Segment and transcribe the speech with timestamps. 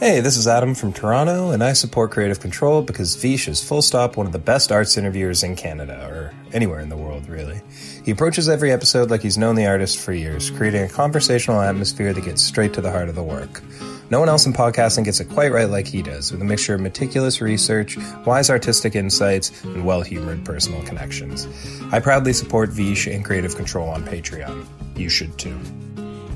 [0.00, 3.82] Hey, this is Adam from Toronto, and I support Kreative Kontrol because Vish is full
[3.82, 7.60] stop one of the best arts interviewers in Canada, or anywhere in the world, really.
[8.02, 12.14] He approaches every episode like he's known the artist for years, creating a conversational atmosphere
[12.14, 13.60] that gets straight to the heart of the work.
[14.08, 16.74] No one else in podcasting gets it quite right like he does, with a mixture
[16.74, 21.46] of meticulous research, wise artistic insights, and well humored personal connections.
[21.92, 24.66] I proudly support Vish and Kreative Kontrol on Patreon.
[24.96, 25.60] You should too.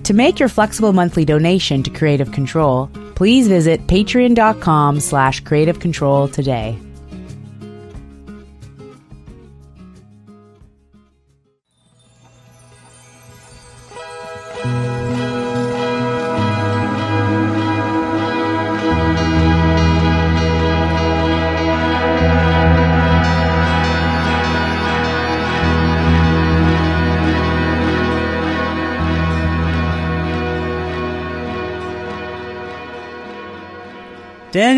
[0.03, 6.29] To make your flexible monthly donation to Kreative Kontrol, please visit patreon.com slash creative control
[6.29, 6.79] today.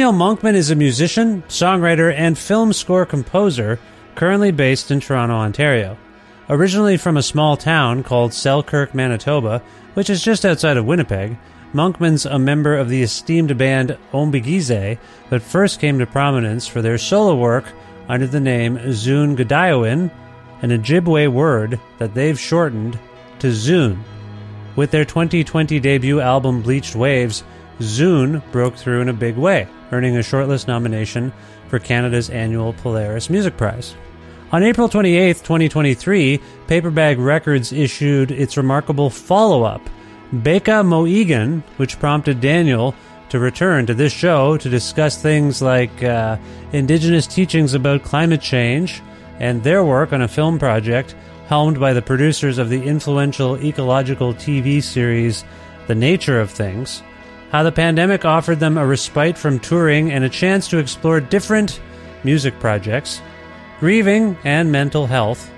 [0.07, 3.81] Daniel Monkman is a musician, songwriter, and film score composer
[4.15, 5.99] currently based in Toronto, Ontario.
[6.49, 9.61] Originally from a small town called Selkirk, Manitoba,
[9.95, 11.37] which is just outside of Winnipeg,
[11.75, 14.97] Monkman's a member of the esteemed band Ombiigizi,
[15.29, 17.65] but first came to prominence for their solo work
[18.09, 20.09] under the name Zoongide'ewin,
[20.63, 22.97] an Ojibwe word that they've shortened
[23.41, 24.05] to Zoon.
[24.77, 27.43] With their 2020 debut album Bleached Waves,
[27.81, 31.33] Zoon broke through in a big way, earning a shortlist nomination
[31.69, 33.95] for Canada's annual Polaris Music Prize.
[34.53, 39.83] On April 28, 2023, Paperbag Records issued its remarkable follow up,
[40.33, 42.95] Bekka Ma'iingan, which prompted Daniel
[43.29, 46.37] to return to this show to discuss things like uh,
[46.73, 49.03] indigenous teachings about climate change
[49.41, 51.15] and their work on a film project
[51.49, 55.45] helmed by the producers of the influential ecological TV series
[55.89, 57.03] The Nature of Things
[57.57, 61.81] how the pandemic offered them a respite from touring and a chance to explore different
[62.23, 63.23] music projects,
[63.81, 65.51] grieving and mental health,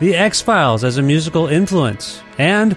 [0.00, 2.76] the X Files as a musical influence, and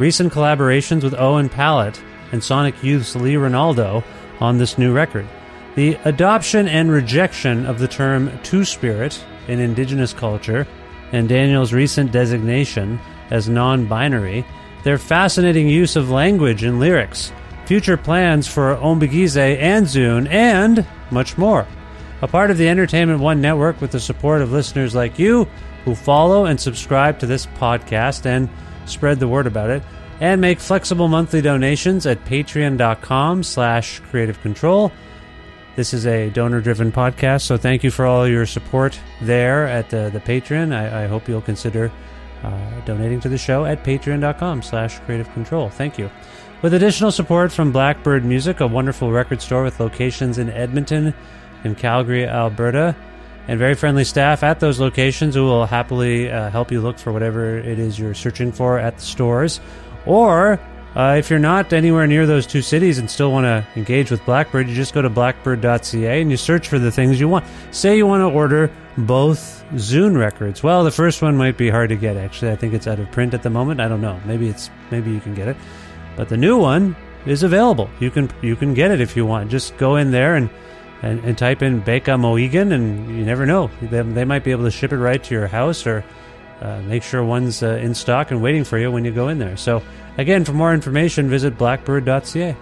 [0.00, 2.02] recent collaborations with Owen Pallett
[2.32, 4.02] and Sonic Youth's Lee Ranaldo
[4.40, 5.28] on this new record.
[5.76, 10.66] The adoption and rejection of the term Two Spirit in Indigenous culture,
[11.12, 12.98] and Daniel's recent designation
[13.30, 14.44] as non binary,
[14.82, 17.30] their fascinating use of language in lyrics,
[17.70, 21.68] future plans for Ombiigizi and Zoon, and much more.
[22.20, 25.46] A part of the Entertainment One network with the support of listeners like you
[25.84, 28.48] who follow and subscribe to this podcast and
[28.86, 29.84] spread the word about it,
[30.18, 34.90] and make flexible monthly donations at patreon.com slash creative control.
[35.76, 40.10] This is a donor-driven podcast, so thank you for all your support there at uh,
[40.10, 40.74] the Patreon.
[40.74, 41.92] I, I hope you'll consider
[42.42, 45.70] uh, donating to the show at patreon.com slash creative control.
[45.70, 46.10] Thank you.
[46.62, 51.14] With additional support from Blackbyrd Myoozik, a wonderful record store with locations in Edmonton
[51.64, 52.94] and Calgary, Alberta,
[53.48, 57.12] and very friendly staff at those locations who will happily uh, help you look for
[57.12, 59.58] whatever it is you're searching for at the stores.
[60.04, 60.60] Or
[60.94, 64.20] uh, if you're not anywhere near those two cities and still want to engage with
[64.22, 67.46] Blackbyrd, you just go to blackbyrd.ca and you search for the things you want.
[67.70, 70.62] Say you want to order both Zoon records.
[70.62, 72.18] Well, the first one might be hard to get.
[72.18, 73.80] Actually, I think it's out of print at the moment.
[73.80, 74.20] I don't know.
[74.26, 75.56] Maybe it's maybe you can get it,
[76.16, 76.96] but the new one
[77.26, 77.90] is available.
[78.00, 79.50] You can you can get it if you want.
[79.50, 80.50] Just go in there and
[81.02, 83.70] and, and type in Bekka Ma'iingan, and you never know.
[83.80, 86.04] They, they might be able to ship it right to your house or
[86.60, 89.38] uh, make sure one's uh, in stock and waiting for you when you go in
[89.38, 89.56] there.
[89.56, 89.82] So,
[90.18, 92.56] again, for more information, visit blackbyrd.ca.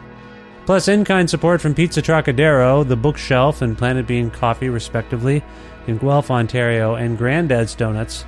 [0.66, 5.42] Plus, in kind support from Pizza Trokadero, The Bookshelf, and Planet Bean Coffee, respectively,
[5.86, 8.24] in Guelph, Ontario, and Grandad's Donuts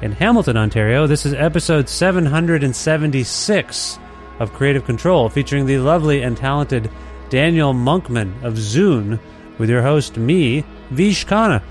[0.00, 1.06] in Hamilton, Ontario.
[1.06, 3.98] This is episode 776
[4.38, 6.90] of Kreative Kontrol, featuring the lovely and talented
[7.30, 9.18] Daniel Monkman of Zoon,
[9.58, 11.62] with your host, me, Vish Khanna.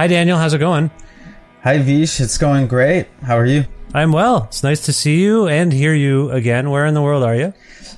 [0.00, 0.38] Hi, Daniel.
[0.38, 0.90] How's it going?
[1.62, 2.22] Hi, Vish.
[2.22, 3.06] It's going great.
[3.22, 3.66] How are you?
[3.92, 4.44] I'm well.
[4.44, 6.70] It's nice to see you and hear you again.
[6.70, 7.52] Where in the world are you?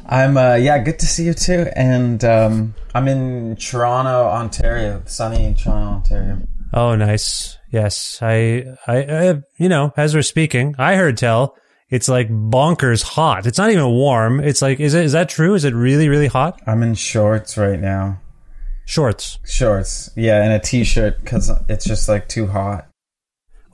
[0.04, 1.68] I'm, uh, yeah, good to see you too.
[1.76, 6.42] And um, I'm in Toronto, Ontario, sunny Toronto, Ontario.
[6.74, 7.56] Oh, nice.
[7.70, 11.56] Yes, I, I, I, you know, as we're speaking, I heard tell
[11.88, 13.46] it's like bonkers hot.
[13.46, 14.40] It's not even warm.
[14.40, 15.54] It's like, is it, is that true?
[15.54, 16.60] Is it really, really hot?
[16.66, 18.20] I'm in shorts right now.
[18.86, 19.38] Shorts.
[19.46, 22.88] Shorts, yeah, and a t-shirt because it's just like too hot.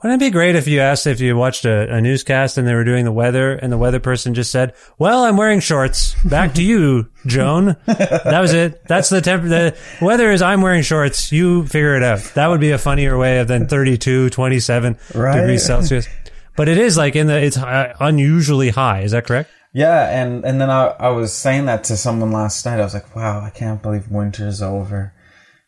[0.01, 2.73] Wouldn't it be great if you asked if you watched a, a, newscast and they
[2.73, 6.15] were doing the weather and the weather person just said, well, I'm wearing shorts.
[6.23, 7.75] Back to you, Joan.
[7.85, 8.85] that was it.
[8.87, 9.43] That's the temp.
[9.43, 11.33] The weather is I'm wearing shorts.
[11.33, 12.19] You figure it out.
[12.35, 15.35] That would be a funnier way of than 32, 27 Right.
[15.35, 16.07] degrees Celsius.
[16.55, 19.01] But it is like in the, it's uh, unusually high.
[19.01, 19.49] Is that correct?
[19.73, 22.79] Yeah, and, and then I, I was saying that to someone last night.
[22.79, 25.13] I was like, wow, I can't believe winter's over.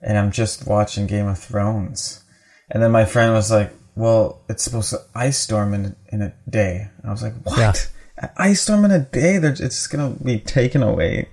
[0.01, 2.23] And I'm just watching Game of Thrones.
[2.69, 6.33] And then my friend was like, well, it's supposed to ice storm in, in a
[6.49, 6.89] day.
[6.97, 7.57] And I was like, what?
[7.57, 7.73] Yeah.
[8.17, 9.37] An ice storm in a day?
[9.37, 11.27] They're, it's going to be taken away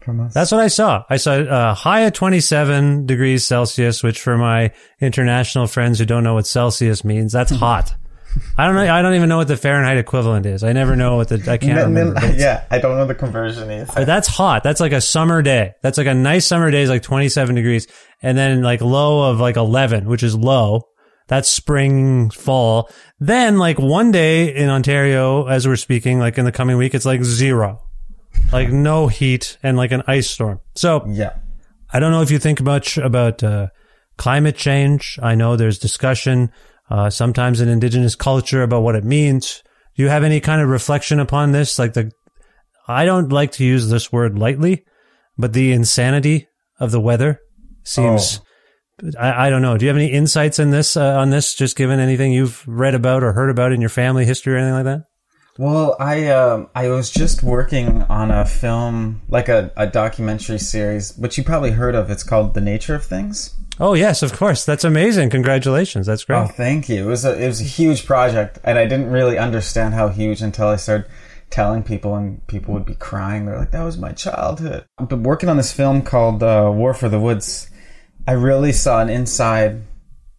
[0.00, 0.34] from us.
[0.34, 1.04] That's what I saw.
[1.10, 6.24] I saw a high of 27 degrees Celsius, which for my international friends who don't
[6.24, 7.60] know what Celsius means, that's mm-hmm.
[7.60, 7.94] hot.
[8.56, 8.92] I don't know.
[8.92, 10.62] I don't even know what the Fahrenheit equivalent is.
[10.62, 11.50] I never know what the.
[11.50, 12.20] I can't remember.
[12.36, 13.90] yeah, I don't know the conversion is.
[13.90, 14.62] But that's hot.
[14.62, 15.74] That's like a summer day.
[15.82, 17.86] That's like a nice summer day is like 27 degrees.
[18.22, 20.88] And then like low of like 11, which is low.
[21.28, 22.90] That's spring, fall.
[23.20, 27.04] Then like one day in Ontario, as we're speaking, like in the coming week, it's
[27.04, 27.82] like zero.
[28.52, 30.60] Like no heat and like an ice storm.
[30.74, 31.34] So Yeah.
[31.92, 33.68] I don't know if you think much about uh,
[34.16, 35.18] climate change.
[35.22, 36.50] I know there's discussion
[36.90, 39.62] uh, sometimes in indigenous culture about what it means.
[39.96, 41.78] Do you have any kind of reflection upon this?
[41.78, 42.10] Like the,
[42.86, 44.84] I don't like to use this word lightly,
[45.36, 46.48] but the insanity
[46.80, 47.40] of the weather
[47.84, 48.40] seems.
[49.18, 49.76] I, I don't know.
[49.76, 51.54] Do you have any insights in this uh, on this?
[51.54, 54.74] Just given anything you've read about or heard about in your family history or anything
[54.74, 55.04] like that?
[55.58, 61.16] Well, I um, I was just working on a film, like a, a documentary series,
[61.16, 62.10] which you probably heard of.
[62.10, 63.54] It's called The Nature of Things.
[63.80, 64.64] Oh yes, of course.
[64.64, 65.30] That's amazing.
[65.30, 66.06] Congratulations.
[66.06, 66.38] That's great.
[66.38, 67.04] Oh, thank you.
[67.04, 70.42] It was a it was a huge project, and I didn't really understand how huge
[70.42, 71.08] until I started
[71.50, 73.46] telling people, and people would be crying.
[73.46, 76.94] They're like, "That was my childhood." I've been working on this film called uh, War
[76.94, 77.68] for the Woods,
[78.28, 79.84] I really saw an inside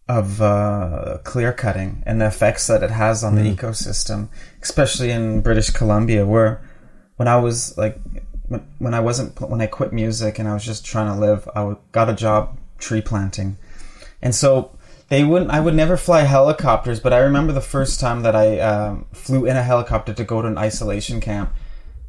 [0.08, 4.28] of uh, clear cutting and the effects that it has on the ecosystem,
[4.62, 6.62] especially in British Columbia, where
[7.16, 7.98] when I was like
[8.46, 11.48] when, when I wasn't when I quit music and I was just trying to live,
[11.56, 13.58] I got a job tree planting,
[14.22, 14.78] and so
[15.08, 15.50] they wouldn't.
[15.50, 19.46] I would never fly helicopters, but I remember the first time that I um, flew
[19.46, 21.52] in a helicopter to go to an isolation camp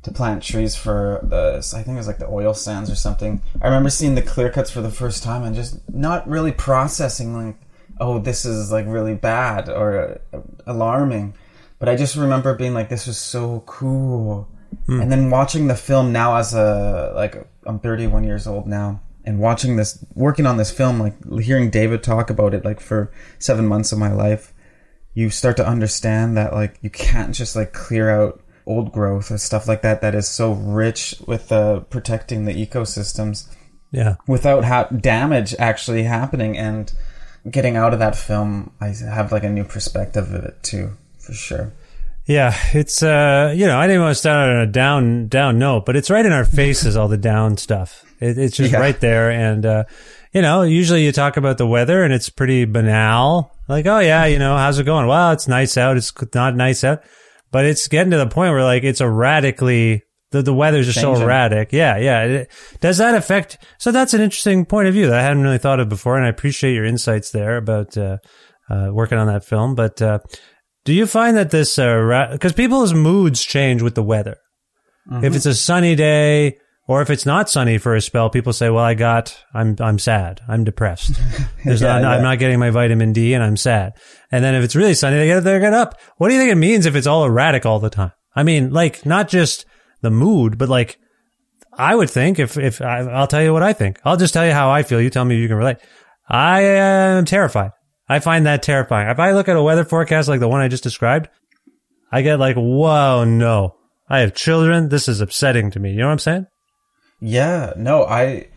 [0.03, 3.41] to plant trees for the I think it was like the oil sands or something.
[3.62, 7.36] I remember seeing the clear cuts for the first time and just not really processing
[7.36, 7.55] like,
[8.00, 10.20] oh, this is like really bad or
[10.65, 11.36] alarming.
[11.77, 14.48] But I just remember being like, this was so cool.
[14.86, 15.01] Hmm.
[15.01, 19.39] And then watching the film now as a like I'm 31 years old now and
[19.39, 23.67] watching this working on this film like hearing David talk about it like for 7
[23.67, 24.53] months of my life
[25.13, 29.38] you start to understand that like you can't just like clear out old growth or
[29.38, 33.48] stuff like that that is so rich with uh, protecting the ecosystems
[33.91, 34.15] yeah.
[34.27, 36.94] without ha- damage actually happening and
[37.50, 41.34] getting out of that film, I have like a new perspective of it too, for
[41.34, 41.74] sure.
[42.27, 45.86] Yeah, it's uh, you know, I didn't want to start on a down down note,
[45.86, 48.06] but it's right in our faces, all the down stuff.
[48.20, 48.80] It, it's just Yeah.
[48.80, 49.84] right there, and uh,
[50.32, 53.51] you know, usually you talk about the weather, and it's pretty banal.
[53.68, 55.08] Like, oh yeah, you know, how's it going?
[55.08, 55.98] Well, it's nice out.
[55.98, 57.01] It's not nice out,
[57.51, 61.13] but it's getting to the point where like it's erratically the the weather's just so
[61.15, 61.74] erratic.
[61.74, 62.46] Yeah, yeah.
[62.79, 63.58] Does that affect?
[63.77, 66.25] So that's an interesting point of view that I hadn't really thought of before, and
[66.25, 68.17] I appreciate your insights there about uh,
[68.70, 69.75] uh, working on that film.
[69.75, 70.20] But uh,
[70.86, 74.38] do you find that this because people's moods change with the weather?
[75.12, 76.58] If it's a sunny day
[76.91, 79.98] or if it's not sunny for a spell, people say, "Well, I got I'm I'm
[79.98, 80.41] sad.
[80.45, 81.13] I'm depressed.
[81.65, 83.93] There's Yeah, not, I'm not getting my vitamin D and I'm sad."
[84.29, 85.98] And then if it's really sunny, they get they get up.
[86.17, 88.12] What do you think it means if it's all erratic all the time?
[88.36, 89.65] I mean, like not just
[90.01, 90.98] the mood, but like
[91.77, 94.00] I would think if if I, I'll tell you what I think.
[94.03, 95.00] I'll just tell you how I feel.
[95.00, 95.77] You tell me if you can relate.
[96.27, 97.71] I am terrified.
[98.10, 99.10] I find that terrifying.
[99.10, 101.29] If I look at a weather forecast like the one I just described,
[102.12, 103.77] I get like, whoa, no.
[104.10, 104.89] I have children.
[104.89, 105.91] This is upsetting to me.
[105.91, 106.45] You know what I'm saying?
[107.22, 108.48] Yeah, no, I,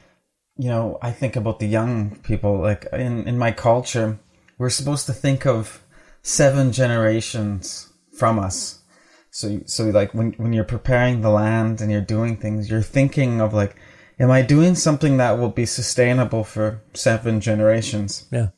[0.56, 2.58] you know, I think about the young people.
[2.60, 4.18] Like in in my culture,
[4.58, 5.84] we're supposed to think of
[6.22, 8.80] seven generations from us.
[9.30, 13.40] So so like when when you're preparing the land and you're doing things, you're thinking
[13.40, 13.76] of like,
[14.18, 18.26] am I doing something that will be sustainable for seven generations?
[18.32, 18.48] Yeah.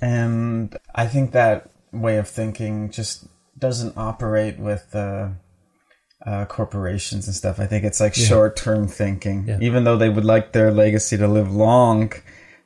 [0.00, 3.26] And I think that way of thinking just
[3.58, 5.30] doesn't operate with uh,
[6.26, 7.58] uh, corporations and stuff.
[7.58, 9.58] I think it's like short term thinking, Yeah.
[9.60, 12.12] even though they would like their legacy to live long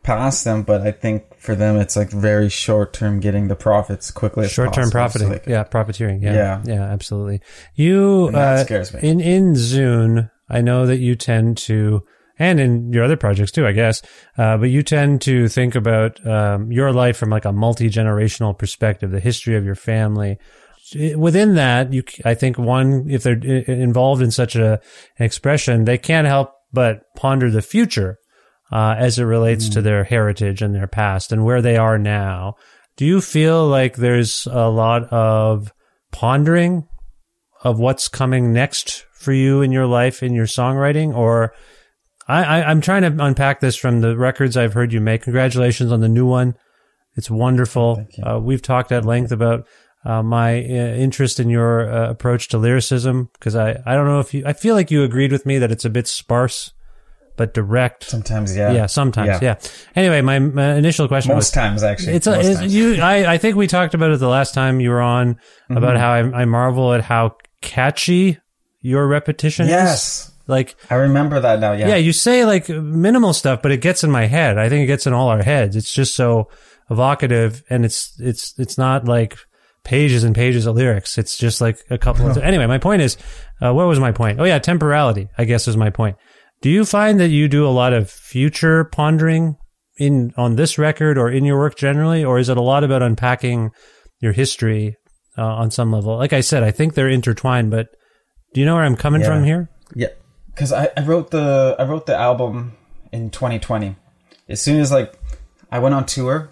[0.03, 0.63] past them.
[0.63, 4.49] But I think for them, it's like very short term getting the profits quickly.
[4.49, 5.29] Short term profiting.
[5.29, 5.65] So, like, yeah.
[5.65, 6.23] Profiteering.
[6.23, 6.35] Yeah.
[6.35, 6.63] Yeah.
[6.67, 6.83] Yeah.
[6.85, 7.41] Absolutely.
[7.75, 9.01] You, uh, scares me.
[9.03, 12.03] in, in Zoon, I know that you tend to,
[12.39, 14.03] and in your other projects too, I guess,
[14.39, 19.11] uh, but you tend to think about, um, your life from like a multi-generational perspective,
[19.11, 20.39] the history of your family.
[20.95, 24.81] Within that, you, I think one, if they're involved in such a,
[25.19, 28.19] an expression, they can't help but ponder the future,
[28.71, 32.55] uh, as it relates to their heritage and their past and where they are now.
[32.97, 35.73] Do you feel like there's a lot of
[36.13, 36.89] pondering
[37.63, 41.15] of what's coming next for you in your life, in your songwriting?
[41.15, 41.53] Or
[42.29, 45.23] I, I, I'm trying to unpack this from the records I've heard you make.
[45.23, 46.55] Congratulations on the new one.
[47.17, 48.07] It's wonderful.
[48.23, 49.67] Uh, we've talked at length about
[50.07, 54.21] uh, my uh, interest in your uh, approach to lyricism because I, I don't know
[54.21, 56.73] if you, I feel like you agreed with me that it's a bit sparse,
[57.37, 58.05] but direct.
[58.05, 58.71] Sometimes, yeah.
[58.73, 59.39] Yeah, sometimes, yeah.
[59.43, 59.57] Yeah.
[59.97, 62.15] Anyway, my, my initial question was Most times, actually.
[62.15, 62.75] it's, a, it's times.
[62.75, 63.03] you.
[63.03, 65.77] I, I think we talked about it the last time you were on Mm-hmm.
[65.77, 68.39] about how I, I marvel at how catchy
[68.81, 69.71] your repetition is.
[69.73, 70.33] Yes.
[70.47, 71.73] Like, I remember that now.
[71.73, 71.89] Yeah.
[71.89, 74.59] yeah, you say like minimal stuff, but it gets in my head.
[74.59, 75.75] I think it gets in all our heads.
[75.75, 76.49] It's just so
[76.89, 79.37] evocative, and it's it's it's not like
[79.87, 81.17] pages and pages of lyrics.
[81.17, 82.37] It's just like a couple of.
[82.39, 83.17] Anyway, my point is,
[83.63, 84.41] uh, what was my point?
[84.41, 85.29] Oh yeah, temporality.
[85.39, 86.17] I guess is my point.
[86.61, 89.57] Do you find that you do a lot of future pondering
[89.97, 93.01] in on this record or in your work generally, or is it a lot about
[93.03, 93.71] unpacking
[94.21, 94.97] your history
[95.39, 96.17] uh, on some level?
[96.17, 97.87] Like I said, I think they're intertwined, but
[98.53, 99.29] do you know where I'm coming Yeah.
[99.29, 99.71] from here?
[99.95, 100.09] Yeah,
[100.53, 102.73] because I, I wrote the I wrote the album
[103.13, 103.95] in 2020.
[104.49, 105.15] As soon as like
[105.71, 106.51] I went on tour,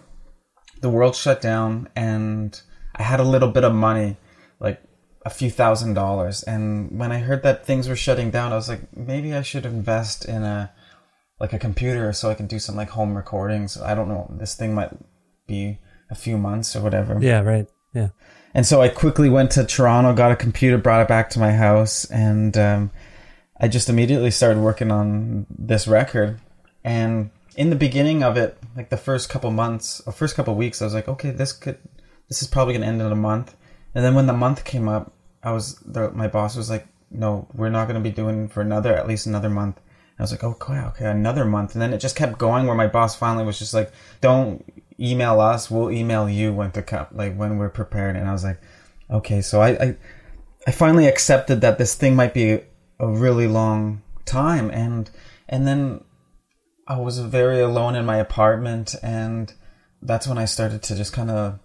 [0.81, 2.61] the world shut down, and
[2.95, 4.17] I had a little bit of money,
[4.61, 4.83] like
[5.25, 6.43] a few thousand dollars.
[6.43, 9.67] And when I heard that things were shutting down, I was like, maybe I should
[9.67, 10.73] invest in a
[11.41, 13.81] like a computer so I can do some like home recordings.
[13.81, 14.31] I don't know.
[14.39, 14.91] This thing might
[15.47, 15.79] be
[16.11, 17.19] a few months or whatever.
[17.21, 17.67] Yeah, right.
[17.93, 18.09] Yeah.
[18.55, 21.53] And so I quickly went to Toronto, got a computer, brought it back to my
[21.53, 22.91] house, and um,
[23.61, 26.41] I just immediately started working on this record.
[26.85, 30.81] And in the beginning of it, like the first couple months or first couple weeks,
[30.81, 31.79] I was like, okay, this could,
[32.29, 33.57] this is probably gonna end in a month.
[33.95, 35.13] And then when the month came up,
[35.43, 39.07] I was, my boss was like, no, we're not gonna be doing for another, at
[39.07, 39.77] least another month.
[39.77, 41.75] And I was like, oh, okay, okay, another month.
[41.75, 44.65] And then it just kept going where my boss finally was just like, don't
[44.99, 48.17] email us, we'll email you when to come, like when we're prepared.
[48.17, 48.61] And I was like,
[49.11, 49.97] okay, so I, I,
[50.67, 52.61] I finally accepted that this thing might be
[52.99, 54.71] a really long time.
[54.71, 55.11] And,
[55.49, 56.05] and then
[56.87, 58.95] I was very alone in my apartment.
[59.03, 59.53] And
[60.01, 61.59] that's when I started to just kind of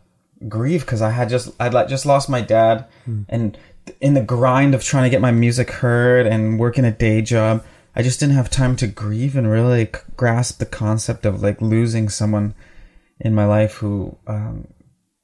[0.47, 2.85] grieve because I had just, I'd like just lost my dad
[3.27, 3.57] and
[4.01, 7.63] in the grind of trying to get my music heard and working a day job,
[7.95, 11.59] I just didn't have time to grieve and really c- grasp the concept of like
[11.61, 12.53] losing someone
[13.19, 14.67] in my life who um,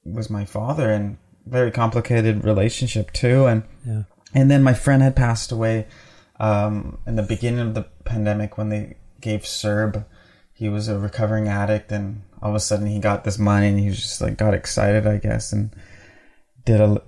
[0.03, 3.45] was my father and very complicated relationship too.
[3.45, 4.03] And Yeah.
[4.33, 5.85] and then my friend had passed away
[6.39, 10.03] um, in the beginning of the pandemic when they gave CERB.
[10.53, 13.79] He was a recovering addict, and all of a sudden he got this money and
[13.79, 15.71] he was just like got excited, I guess, and
[16.63, 17.01] did a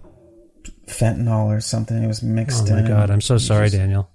[0.87, 2.01] fentanyl or something.
[2.01, 2.87] It was mixed Oh my in.
[2.87, 4.09] god, I'm so sorry, just- Daniel.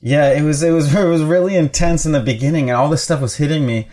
[0.00, 3.02] Yeah, it was it was it was really intense in the beginning, and all this
[3.02, 3.88] stuff was hitting me,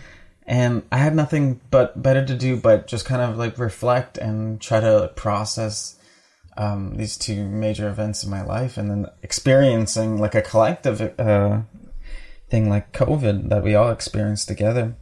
[0.45, 4.61] and I had nothing but better to do but just kind of like reflect and
[4.61, 5.95] try to process
[6.55, 11.61] um, these two major events in my life, and then experiencing like a collective uh,
[12.49, 14.95] thing like COVID that we all experienced together,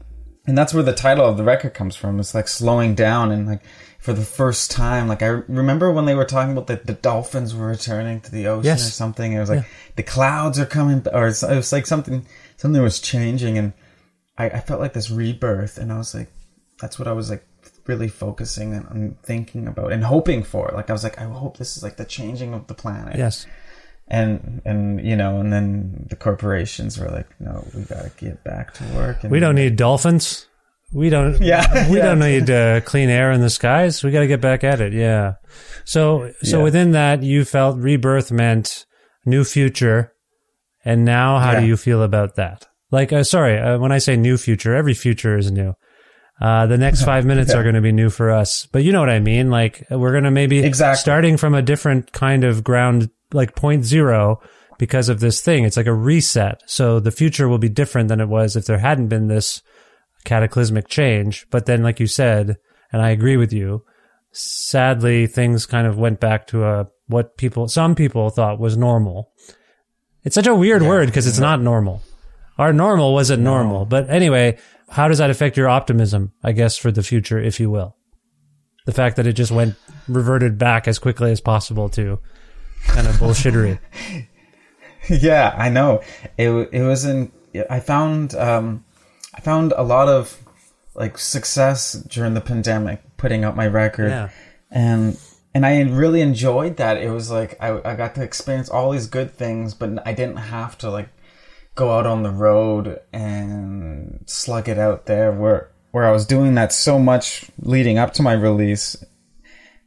[0.48, 2.20] and that's where the title of the record comes from.
[2.20, 3.62] It's like slowing down and like
[4.00, 7.56] for the first time, like I remember when they were talking about that the dolphins
[7.56, 8.88] were returning to the ocean Yes.
[8.88, 9.34] or something.
[9.34, 12.26] It was like the clouds are coming, or it was like something
[12.58, 13.74] something was changing, and
[14.38, 16.30] I, I felt like this rebirth, and I was like,
[16.80, 17.46] that's what I was like
[17.88, 20.72] really focusing and thinking about and hoping for.
[20.74, 23.16] Like I was like, I hope this is like the changing of the planet.
[23.18, 23.46] Yes.
[24.08, 28.74] And and you know, and then the corporations were like, no, we gotta get back
[28.76, 29.24] to work.
[29.24, 30.48] And We don't need dolphins.
[30.94, 31.42] We don't.
[31.42, 32.04] Yeah, we yeah.
[32.06, 34.04] don't need uh, clean air in the skies.
[34.04, 34.94] We got to get back at it.
[34.94, 35.34] Yeah.
[35.84, 36.64] So, so Yeah.
[36.64, 38.86] within that, you felt rebirth meant
[39.26, 40.14] new future,
[40.86, 42.68] and now how do you feel about that?
[42.92, 45.74] Like, uh, sorry, uh, when I say new future, every future is new.
[46.40, 47.60] Uh, the next five minutes Yeah.
[47.60, 49.50] are going to be new for us, but you know what I mean.
[49.50, 51.00] Like, we're going to maybe Exactly.
[51.02, 54.40] starting from a different kind of ground, like point zero,
[54.78, 55.64] because of this thing.
[55.64, 56.62] It's like a reset.
[56.66, 59.62] So the future will be different than it was if there hadn't been this
[60.24, 61.48] cataclysmic change.
[61.50, 62.58] But then, like you said,
[62.92, 63.84] and I agree with you,
[64.32, 69.32] sadly, things kind of went back to a what people, some people thought was normal.
[70.24, 72.02] It's such a weird word because it's not normal.
[72.58, 73.86] Our normal wasn't normal.
[73.86, 74.58] But anyway,
[74.90, 77.96] how does that affect your optimism, I guess, for the future, if you will?
[78.88, 79.76] The fact that it just went
[80.08, 82.20] reverted back as quickly as possible to
[82.84, 83.80] kind of bullshittery.
[85.10, 86.02] yeah, I know.
[86.38, 87.32] It it was in.
[87.70, 88.84] I found um,
[89.34, 90.42] I found a lot of
[90.94, 94.30] like success during the pandemic, putting out my record, Yeah.
[94.72, 95.18] and
[95.54, 96.98] and I really enjoyed that.
[96.98, 100.38] It was like I I got to experience all these good things, but I didn't
[100.38, 101.10] have to like
[101.76, 106.56] go out on the road and slug it out there where where I was doing
[106.56, 108.98] that so much leading up to my release,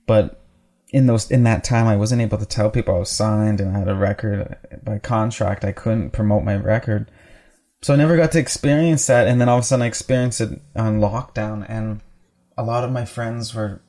[0.07, 0.38] but
[0.91, 3.77] in those in that time I wasn't able to tell people I was signed and
[3.77, 5.65] I had a record by contract.
[5.65, 7.11] I couldn't promote my record.
[7.83, 10.41] So I never got to experience that and then all of a sudden I experienced
[10.41, 12.01] it on lockdown and
[12.57, 13.83] a lot of my friends were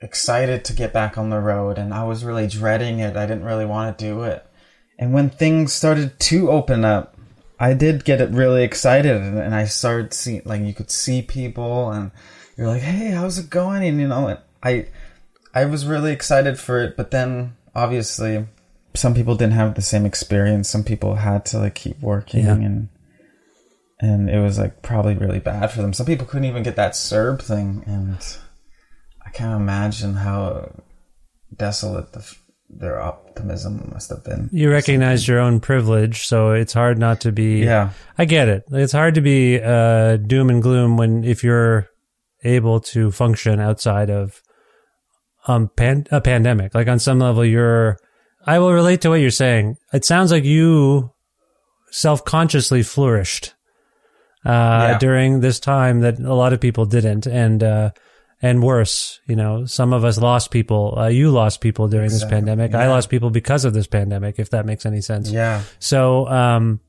[0.00, 3.16] excited to get back on the road and I was really dreading it.
[3.16, 4.44] I didn't really want to do it.
[4.98, 7.16] And when things started to open up,
[7.58, 11.90] I did get really excited and, and I started seeing like you could see people
[11.90, 12.10] and
[12.56, 14.88] you're like, "Hey, how's it going?" and you know, I
[15.56, 18.46] I was really excited for it, but then obviously
[18.94, 20.68] some people didn't have the same experience.
[20.68, 22.52] Some people had to like keep working Yeah.
[22.54, 22.88] and
[23.98, 25.94] and it was like probably really bad for them.
[25.94, 28.18] Some people couldn't even get that CERB thing and
[29.24, 30.72] I can't imagine how
[31.56, 32.36] desolate the,
[32.68, 34.50] their optimism must have been.
[34.52, 37.64] You recognize your own privilege, so it's hard not to be.
[37.64, 37.90] Yeah.
[38.18, 38.64] I get it.
[38.70, 41.88] It's hard to be uh, doom and gloom when if you're
[42.44, 44.42] able to function outside of
[45.46, 46.74] um pan- a pandemic.
[46.74, 47.98] Like on some level, you're.
[48.48, 49.76] I will relate to what you're saying.
[49.92, 51.10] It sounds like you
[51.90, 53.54] self-consciously flourished
[54.44, 54.50] uh,
[54.92, 54.98] Yeah.
[54.98, 57.90] during this time that a lot of people didn't, and uh,
[58.40, 59.18] and worse.
[59.26, 60.94] You know, some of us lost people.
[60.98, 62.36] Uh, you lost people during this Exactly.
[62.36, 62.74] pandemic.
[62.74, 64.38] I lost people because of this pandemic.
[64.38, 65.30] If that makes any sense.
[65.30, 65.62] Yeah.
[65.80, 66.80] So um,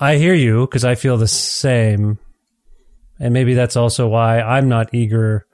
[0.00, 2.18] I hear you because I feel the same,
[3.20, 5.46] and maybe that's also why I'm not eager.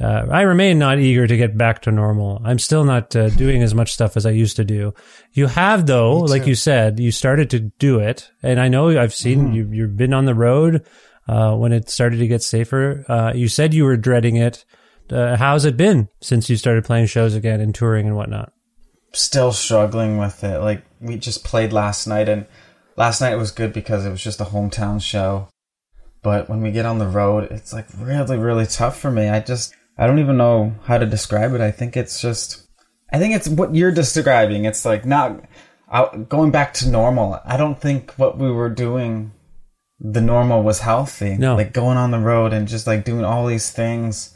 [0.00, 2.42] Uh, I remain not eager to get back to normal.
[2.44, 4.92] I'm still not uh, doing as much stuff as I used to do.
[5.32, 9.14] You have, though, like you said, you started to do it, and I know I've
[9.14, 9.54] seen Mm-hmm.
[9.54, 9.68] you.
[9.72, 10.84] You've been on the road
[11.28, 13.04] uh, when it started to get safer.
[13.08, 14.64] Uh, you said you were dreading it.
[15.08, 18.52] Uh, how's it been since you started playing shows again and touring and whatnot?
[19.12, 20.58] still struggling with it.
[20.58, 22.44] Like we just played last night, and
[22.96, 25.48] last night was good because it was just a hometown show.
[26.22, 29.28] But when we get on the road, it's like really, really tough for me.
[29.28, 31.60] I just, I don't even know how to describe it.
[31.60, 32.66] I think it's just,
[33.12, 34.64] I think it's what you're describing.
[34.64, 35.42] It's like not
[35.90, 37.40] out, going back to normal.
[37.44, 39.32] I don't think what we were doing,
[39.98, 41.36] the normal was healthy.
[41.38, 41.56] No.
[41.56, 44.34] Like going on the road and just like doing all these things.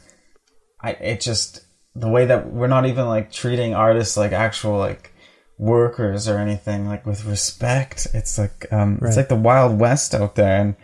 [0.81, 1.61] I, it just,
[1.93, 5.13] the way that we're not even like treating artists like actual like
[5.59, 8.07] workers or anything like with respect.
[8.13, 9.09] It's like um Right.
[9.09, 10.75] it's like the wild west out there and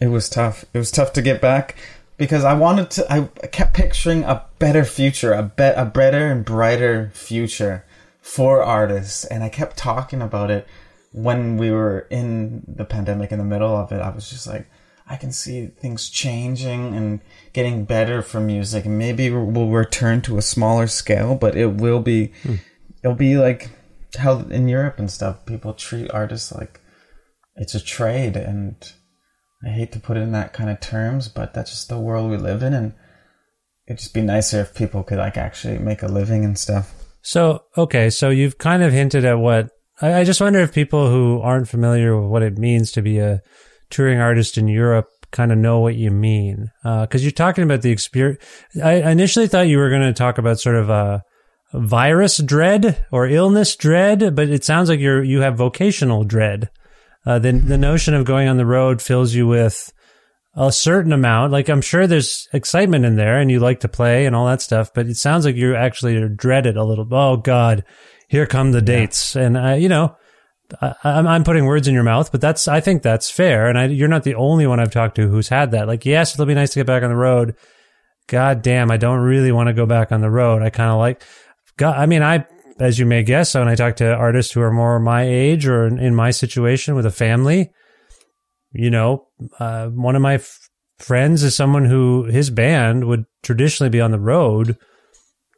[0.00, 0.64] it was tough.
[0.72, 1.76] It was tough to get back
[2.16, 6.44] because I wanted to I kept picturing a better future, a bet a better and
[6.44, 7.84] brighter future
[8.20, 10.66] for artists and I kept talking about it
[11.12, 14.00] when we were in the pandemic in the middle of it.
[14.00, 14.66] I was just like
[15.06, 17.20] I can see things changing and
[17.52, 18.86] getting better for music.
[18.86, 22.54] And maybe we'll return to a smaller scale, but it will be, hmm.
[23.02, 23.70] it'll be like
[24.16, 26.80] how in Europe and stuff, people treat artists like
[27.56, 28.36] it's a trade.
[28.36, 28.76] And
[29.64, 32.30] I hate to put it in that kind of terms, but that's just the world
[32.30, 32.74] we live in.
[32.74, 32.92] And
[33.86, 36.94] it'd just be nicer if people could like actually make a living and stuff.
[37.22, 41.10] So, okay, so you've kind of hinted at what I, I just wonder if people
[41.10, 43.40] who aren't familiar with what it means to be a
[43.90, 46.70] touring artist in Europe kind of know what you mean.
[46.84, 48.42] Uh, because you're talking about the experience.
[48.82, 51.22] I initially thought you were going to talk about sort of a
[51.72, 56.70] virus dread or illness dread, but it sounds like you're you have vocational dread.
[57.26, 59.92] Uh, the the notion of going on the road fills you with
[60.56, 61.52] a certain amount.
[61.52, 64.62] Like I'm sure there's excitement in there, and you like to play and all that
[64.62, 64.92] stuff.
[64.94, 67.06] But it sounds like you actually dread it a little.
[67.12, 67.84] Oh God,
[68.28, 70.16] here come the dates, and I, you know,
[70.80, 73.78] I, I'm I'm putting words in your mouth, but that's I think that's fair, and
[73.78, 75.88] I, you're not the only one I've talked to who's had that.
[75.88, 77.56] Like, yes, it'll be nice to get back on the road.
[78.26, 80.62] God damn, I don't really want to go back on the road.
[80.62, 81.22] I kind of like,
[81.76, 82.46] God, I mean, I,
[82.78, 85.86] as you may guess, when I talk to artists who are more my age or
[85.86, 87.70] in, my situation with a family,
[88.72, 89.28] you know,
[89.60, 90.58] uh, one of my f-
[90.98, 94.76] friends is someone who his band would traditionally be on the road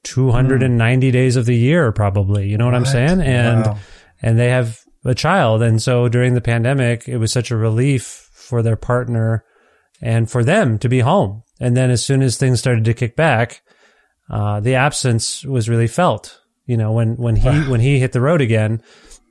[0.04, 2.48] 290 days of the year, probably.
[2.48, 3.20] You know what, I'm saying?
[3.20, 3.78] And, Wow.
[4.22, 5.62] and they have a child.
[5.62, 9.44] And so during the pandemic, it was such a relief for their partner
[10.00, 11.42] and for them to be home.
[11.60, 13.62] And then as soon as things started to kick back,
[14.30, 16.40] uh, the absence was really felt.
[16.66, 18.82] You know, when, when he, when he hit the road again,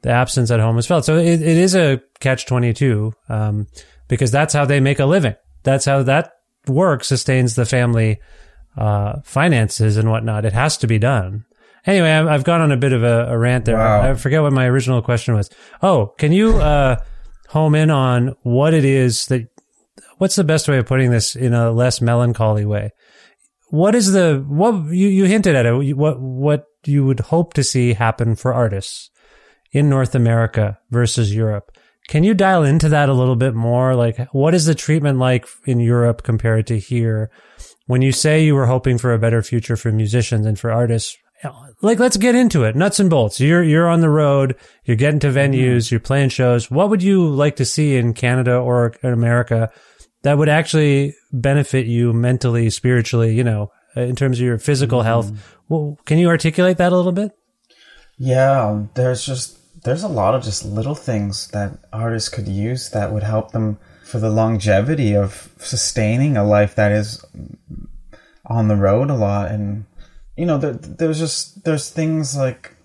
[0.01, 1.05] the absence at home was felt.
[1.05, 3.67] So it, it is a catch 22, um,
[4.07, 5.35] because that's how they make a living.
[5.63, 6.31] That's how that
[6.67, 8.19] work sustains the family,
[8.77, 10.45] uh, finances and whatnot.
[10.45, 11.45] It has to be done.
[11.85, 13.77] Anyway, I've, I've gone on a bit of a, a rant there.
[13.77, 14.11] Wow.
[14.11, 15.49] I forget what my original question was.
[15.81, 17.03] Oh, can you, uh,
[17.49, 19.47] home in on what it is that,
[20.17, 22.91] what's the best way of putting this in a less melancholy way?
[23.69, 27.63] What is the, what, you, you hinted at it, what, what you would hope to
[27.63, 29.09] see happen for artists
[29.71, 31.71] in North America versus Europe.
[32.07, 33.95] Can you dial into that a little bit more?
[33.95, 37.31] Like, what is the treatment like in Europe compared to here?
[37.87, 41.17] When you say you were hoping for a better future for musicians and for artists,
[41.81, 42.75] like, let's get into it.
[42.75, 43.39] Nuts and bolts.
[43.39, 44.55] You're, you're on the road.
[44.85, 45.85] You're getting to venues.
[45.85, 45.93] Mm-hmm.
[45.93, 46.71] You're playing shows.
[46.71, 49.71] What would you like to see in Canada or in America
[50.23, 54.99] that would actually benefit you mentally, spiritually, you know, Uh, in terms of your physical
[54.99, 55.07] mm-hmm.
[55.07, 55.57] health?
[55.69, 57.31] Well, can you articulate that a little bit?
[58.17, 62.89] Yeah, um, there's just there's a lot of just little things that artists could use
[62.89, 67.23] that would help them for the longevity of sustaining a life that is
[68.45, 69.85] on the road a lot and
[70.37, 72.75] you know there, there's just there's things like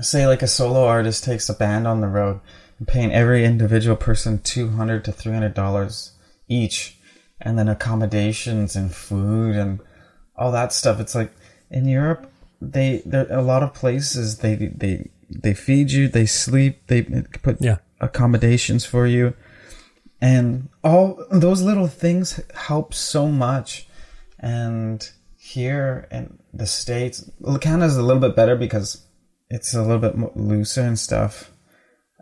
[0.00, 2.40] say like a solo artist takes a band on the road
[2.78, 6.12] and paying every individual person 200 to 300 dollars
[6.48, 6.98] each
[7.40, 9.80] and then accommodations and food and
[10.36, 11.00] all that stuff.
[11.00, 11.32] It's like
[11.70, 16.86] in Europe they there a lot of places they they they feed you they sleep
[16.86, 17.02] they
[17.42, 17.78] put Yeah.
[18.00, 19.34] accommodations for you.
[20.20, 23.86] And all those little things help so much.
[24.38, 29.04] And here in the states well, canada's a little bit better because
[29.50, 31.50] it's a little bit looser and stuff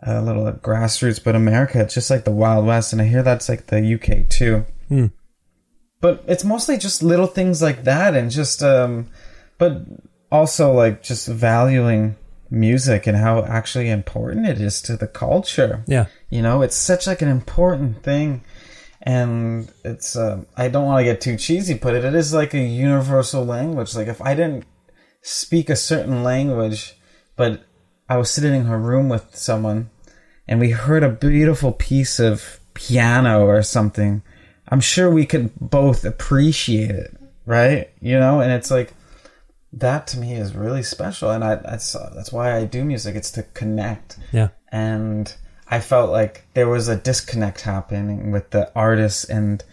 [0.01, 3.47] a little grassroots but america it's just like the wild west and i hear that's
[3.47, 5.07] like the uk too Hmm.
[6.01, 9.07] but it's mostly just little things like that and just um
[9.57, 9.81] but
[10.31, 12.15] also like just valuing
[12.49, 16.05] music and how actually important it is to the culture Yeah.
[16.29, 18.43] you know it's such like an important thing
[19.01, 22.53] and it's um i don't want to get too cheesy but it, it is like
[22.53, 24.65] a universal language like if i didn't
[25.21, 26.95] speak a certain language
[27.35, 27.63] but
[28.09, 29.89] i was sitting in her room with someone
[30.47, 34.21] and we heard a beautiful piece of piano or something
[34.73, 38.93] i'm sure we could both appreciate it right you know and it's like
[39.71, 43.31] that to me is really special and i that's that's why i do music it's
[43.31, 44.49] to connect Yeah.
[44.71, 45.35] and
[45.75, 49.63] I felt like there was a disconnect happening with the artist and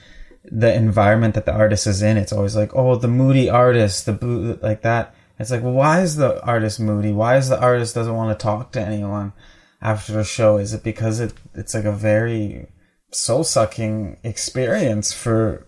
[0.45, 2.17] the environment that the artist is in.
[2.17, 5.15] It's always like, oh, the moody artist, the boo, like that.
[5.39, 7.13] It's like, why is the artist moody?
[7.13, 9.35] Why is the artist doesn't want to talk to anyone
[9.83, 10.57] after the show?
[10.57, 12.69] Is it because it it's like a very
[13.13, 15.67] soul sucking experience for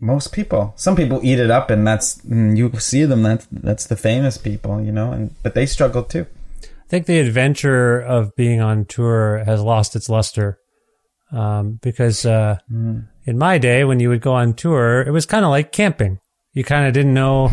[0.00, 0.74] most people?
[0.76, 3.22] Some people eat it up, and that's and you see them.
[3.22, 6.26] That's that's the famous people, you know, and but they struggle too.
[6.62, 10.58] I think the adventure of being on tour has lost its luster.
[11.30, 12.56] Um, because, uh,
[13.26, 16.18] in my day, when you would go on tour, it was kind of like camping.
[16.54, 17.50] You kind of didn't know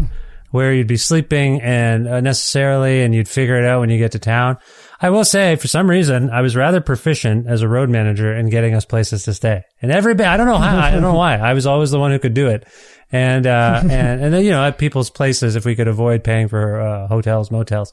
[0.51, 4.13] where you'd be sleeping and uh, necessarily, and you'd figure it out when you get
[4.13, 4.57] to town.
[5.01, 8.49] I will say, for some reason, I was rather proficient as a road manager in
[8.49, 9.63] getting us places to stay.
[9.81, 11.35] And every I don't know how, I don't know why.
[11.37, 12.65] I was always the one who could do it.
[13.11, 13.91] And, uh, and,
[14.23, 17.51] and then, you know, at people's places, if we could avoid paying for, uh, hotels,
[17.51, 17.91] motels.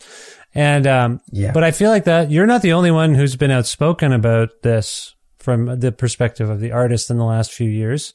[0.55, 1.53] And, um, Yeah.
[1.53, 5.15] but I feel like that you're not the only one who's been outspoken about this
[5.39, 8.15] from the perspective of the artist in the last few years.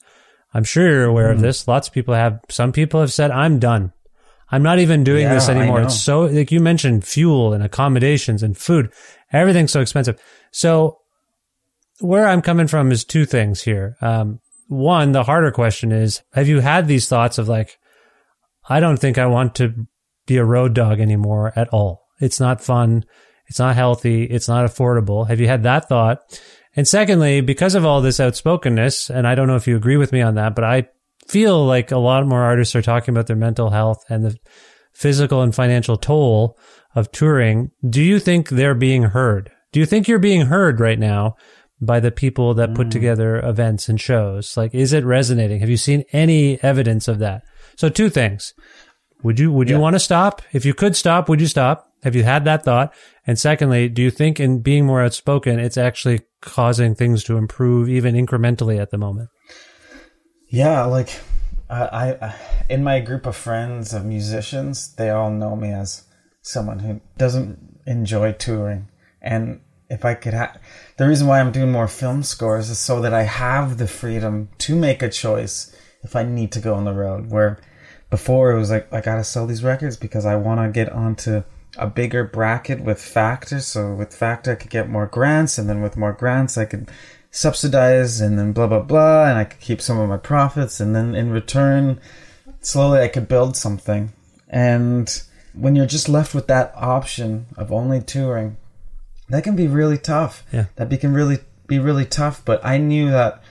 [0.54, 1.36] I'm sure you're aware Mm-hmm.
[1.36, 1.68] of this.
[1.68, 3.92] Lots of people have, some people have said, I'm done.
[4.50, 5.82] I'm not even doing Yeah, this anymore.
[5.82, 8.92] It's so, like you mentioned, fuel and accommodations and food.
[9.32, 10.20] Everything's so expensive.
[10.52, 11.00] So
[12.00, 13.98] where I'm coming from is two things here.
[14.02, 17.78] Um, one, the harder question is, have you had these thoughts of like,
[18.70, 19.88] I don't think I want to
[20.28, 22.06] be a road dog anymore at all.
[22.20, 23.06] It's not fun.
[23.48, 24.26] It's not healthy.
[24.26, 25.28] It's not affordable.
[25.28, 26.20] Have you had that thought?
[26.76, 30.12] And secondly, because of all this outspokenness, and I don't know if you agree with
[30.12, 30.90] me on that, but I
[31.28, 34.38] feel like a lot more artists are talking about their mental health and the
[34.94, 36.58] physical and financial toll
[36.96, 37.72] of touring.
[37.88, 39.52] Do you think they're being heard?
[39.72, 41.36] Do you think you're being heard right now
[41.80, 42.92] by the people that put mm.
[42.92, 44.58] together events and shows?
[44.58, 45.60] Like, is it resonating?
[45.60, 47.44] Have you seen any evidence of that?
[47.76, 48.54] So two things.
[49.24, 49.82] Would you, would you Yeah.
[49.82, 50.42] want to stop?
[50.54, 51.86] If you could stop, would you stop?
[52.04, 52.94] Have you had that thought?
[53.26, 57.90] And secondly, do you think in being more outspoken, it's actually causing things to improve
[57.90, 59.30] even incrementally at the moment?
[60.50, 61.20] Yeah, like
[61.70, 62.36] I,
[62.70, 66.06] in my group of friends of musicians, they all know me as
[66.42, 68.88] someone who doesn't enjoy touring.
[69.22, 70.60] And if I could have,
[70.98, 74.50] the reason why I'm doing more film scores is so that I have the freedom
[74.60, 77.30] to make a choice if I need to go on the road.
[77.32, 77.60] Where
[78.10, 81.44] before it was like, I gotta sell these records because I want to get onto
[81.78, 83.60] a bigger bracket with Factor.
[83.60, 86.90] So with Factor, I could get more grants, and then with more grants, I could
[87.38, 90.96] subsidize, and then blah blah blah, and I could keep some of my profits, and
[90.96, 92.00] then in return,
[92.62, 94.12] slowly I could build something.
[94.50, 95.22] And
[95.54, 98.58] when you're just left with that option of only touring,
[99.30, 100.44] that can be really tough.
[100.52, 100.66] Yeah.
[100.78, 102.44] That can really be really tough.
[102.44, 103.44] But I knew that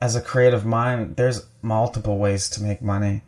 [0.00, 3.22] as a creative mind, there's multiple ways to make money.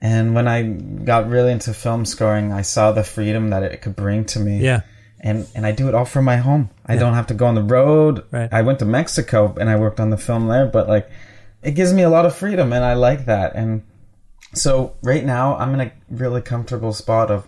[0.00, 3.96] And when I got really into film scoring, I saw the freedom that it could
[3.96, 4.60] bring to me.
[4.60, 4.82] Yeah.
[5.22, 6.70] And and I do it all from my home.
[6.86, 8.24] I don't have to go on the road.
[8.30, 8.48] Right.
[8.52, 11.10] I went to Mexico and I worked on the film there, but like
[11.62, 13.54] it gives me a lot of freedom and I like that.
[13.54, 13.82] And
[14.54, 17.46] so right now I'm in a really comfortable spot of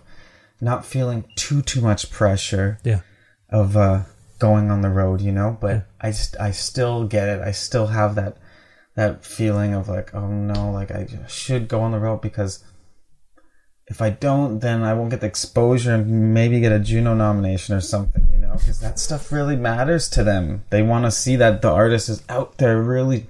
[0.61, 2.99] not feeling too too much pressure Yeah.
[3.49, 4.03] of uh,
[4.39, 5.57] going on the road, you know.
[5.59, 7.41] But I just I still get it.
[7.41, 8.37] I still have that
[8.95, 12.63] that feeling of like, oh no, like I should go on the road because
[13.87, 17.75] if I don't, then I won't get the exposure and maybe get a Juno nomination
[17.75, 20.63] or something, you know, because that stuff really matters to them.
[20.69, 23.27] They want to see that the artist is out there really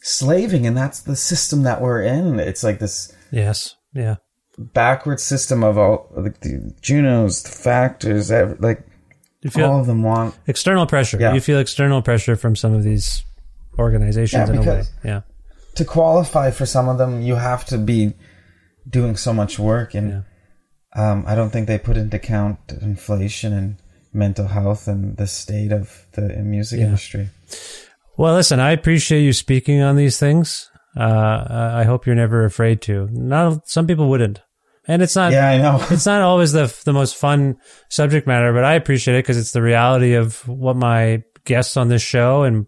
[0.00, 2.38] slaving, and that's the system that we're in.
[2.38, 3.74] It's like this Yes.
[3.92, 4.16] Yeah.
[4.56, 8.84] backward system of all like the Junos, the factors, like
[9.56, 11.18] all of them want external pressure.
[11.20, 11.34] Yeah.
[11.34, 13.24] You feel external pressure from some of these
[13.78, 14.82] organizations Yeah, in a way.
[15.04, 15.20] Yeah.
[15.74, 18.14] to qualify for some of them, you have to be
[18.88, 20.24] doing so much work, and
[20.94, 23.76] um, I don't think they put into account inflation and
[24.12, 26.86] mental health and the state of the music Yeah.
[26.86, 27.28] industry.
[28.16, 30.70] Well, listen, I appreciate you speaking on these things.
[30.96, 33.08] Uh, I hope you're never afraid to.
[33.12, 34.40] Not some people wouldn't,
[34.88, 35.32] and it's not.
[35.32, 35.84] Yeah, I know.
[35.90, 37.56] it's not always the the most fun
[37.90, 41.88] subject matter, but I appreciate it because it's the reality of what my guests on
[41.88, 42.66] this show and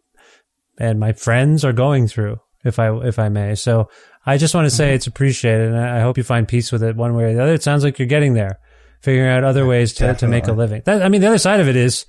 [0.78, 2.38] and my friends are going through.
[2.64, 3.88] If I if I may, so
[4.26, 6.94] I just want to say it's appreciated, and I hope you find peace with it
[6.94, 7.54] one way or the other.
[7.54, 8.58] It sounds like you're getting there,
[9.00, 10.82] figuring out other ways to to make a living.
[10.84, 12.04] That, I mean, the other side of it is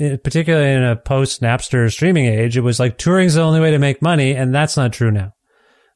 [0.00, 3.70] eh, particularly in a post Napster streaming age, it was like touring's the only way
[3.70, 5.32] to make money, and that's not true now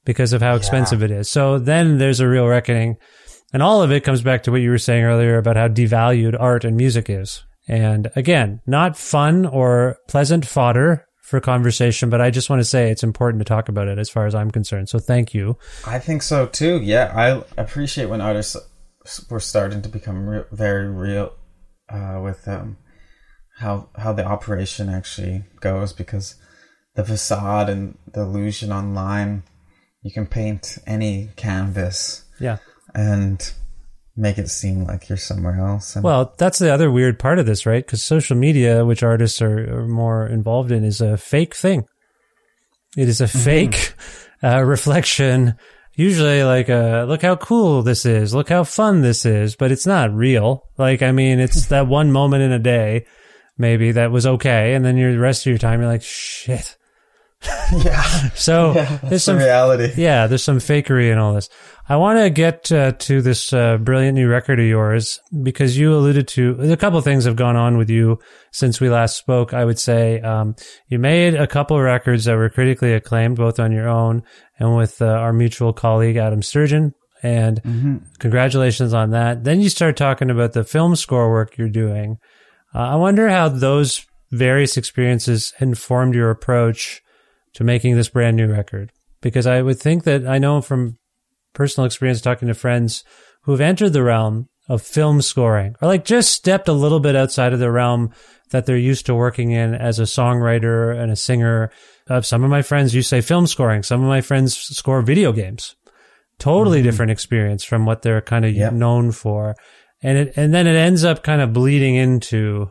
[0.05, 1.29] because of how expensive it is.
[1.29, 2.97] So then there's a real reckoning,
[3.53, 6.41] and all of it comes back to what you were saying earlier about how devalued
[6.41, 7.45] art and music is.
[7.69, 12.91] And again, not fun or pleasant fodder for conversation, but I just want to say
[12.91, 14.91] it's important to talk about it as far as I'm concerned.
[14.91, 15.57] So thank you.
[15.87, 16.79] I think so too.
[16.83, 18.55] Yeah, I appreciate when artists
[19.31, 21.33] were starting to become re- very real
[21.89, 22.77] uh, with um,
[23.59, 26.35] how how the operation actually goes because
[26.97, 29.43] the facade and the illusion online,
[30.03, 32.59] you can paint any canvas Yeah.
[32.95, 33.39] and
[34.17, 35.97] make it seem like you're somewhere else.
[35.97, 37.85] And Well, that's the other weird part of this, right?
[37.85, 41.87] Because social media, which artists are, are more involved in, is a fake thing.
[42.97, 43.95] It is a fake
[44.43, 45.55] uh, reflection.
[45.95, 48.35] Usually, like, uh, look how cool this is.
[48.35, 49.57] Look how fun this is.
[49.57, 50.69] But it's not real.
[50.77, 53.07] Like, I mean, it's that one moment in a day,
[53.57, 56.77] maybe that was okay, and then your the rest of your time, you're like, shit.
[57.85, 58.03] yeah.
[58.35, 59.93] So Yeah, there's the some reality.
[59.97, 61.49] Yeah, there's some fakery in all this.
[61.89, 65.95] I want to get uh, to this uh, brilliant new record of yours because you
[65.95, 68.21] alluded to a couple of things have gone on with you
[68.53, 69.53] since we last spoke.
[69.53, 70.55] I would say um,
[70.89, 74.23] you made a couple of records that were critically acclaimed, both on your own
[74.59, 76.95] and with uh, our mutual colleague Adam Sturgeon.
[77.23, 77.61] And
[78.19, 79.45] congratulations on that.
[79.45, 82.19] Then you start talking about the film score work you're doing.
[82.75, 87.02] Uh, I wonder how those various experiences informed your approach
[87.55, 88.93] to making this brand new record.
[89.21, 90.99] Because I would think that I know from
[91.53, 93.05] personal experience talking to friends
[93.43, 97.53] who've entered the realm of film scoring or like just stepped a little bit outside
[97.53, 98.13] of the realm
[98.51, 101.71] that they're used to working in as a songwriter and a singer.
[102.09, 103.83] Uh, some of my friends, you say film scoring.
[103.83, 105.77] Some of my friends score video games.
[106.39, 108.73] Totally different experience from what they're kind of Yep.
[108.73, 109.55] known for.
[110.03, 112.71] And it, and then it ends up kind of bleeding into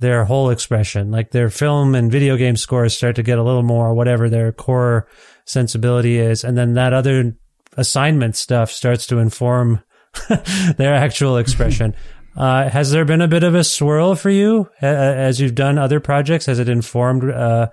[0.00, 1.10] their whole expression.
[1.10, 4.52] Like their film and video game scores start to get a little more whatever their
[4.52, 5.06] core
[5.44, 6.42] sensibility is.
[6.44, 7.36] And then that other
[7.76, 9.82] assignment stuff starts to inform
[10.76, 11.94] their actual expression.
[12.36, 16.00] uh, has there been a bit of a swirl for you as you've done other
[16.00, 16.46] projects?
[16.46, 17.68] Has it informed uh,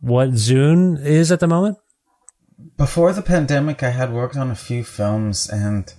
[0.00, 1.78] what Zoon is at the moment?
[2.76, 5.94] before the pandemic i had worked on a few films and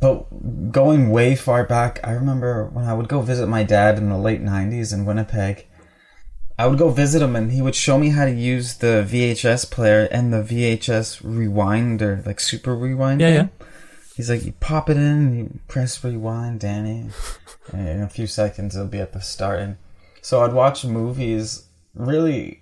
[0.00, 4.08] but going way far back i remember when i would go visit my dad in
[4.08, 5.66] the late 90s in winnipeg
[6.58, 9.70] i would go visit him and he would show me how to use the vhs
[9.70, 13.50] player and the vhs rewinder like super rewind Yeah, thing.
[14.16, 17.10] he's like you pop it in you press rewind danny
[17.72, 19.76] and in a few seconds it'll be at the start and
[20.22, 22.60] so i'd watch movies really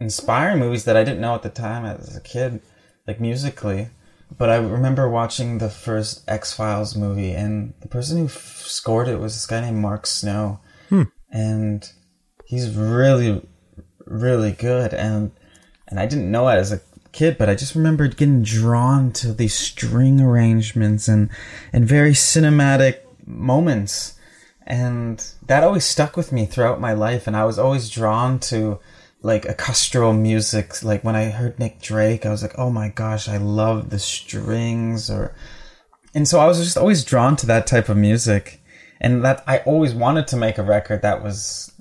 [0.00, 2.60] inspiring movies that I didn't know at the time as a kid,
[3.06, 3.88] like musically.
[4.36, 9.08] But I remember watching the first X Files movie, and the person who f- scored
[9.08, 11.04] it was this guy named Mark Snow, hmm.
[11.30, 11.90] and
[12.44, 13.46] he's really,
[14.04, 14.92] really good.
[14.92, 15.32] And
[15.88, 16.80] and I didn't know it as a
[17.12, 21.30] kid, but I just remembered getting drawn to these string arrangements and
[21.72, 24.18] and very cinematic moments,
[24.66, 27.26] and that always stuck with me throughout my life.
[27.26, 28.80] And I was always drawn to
[29.22, 30.82] like orchestral music.
[30.82, 33.98] Like when I heard Nick Drake, I was like, oh my gosh, I love the
[33.98, 35.10] strings.
[35.10, 35.34] Or
[36.14, 38.60] and so I was just always drawn to that type of music,
[39.00, 41.72] and that I always wanted to make a record that was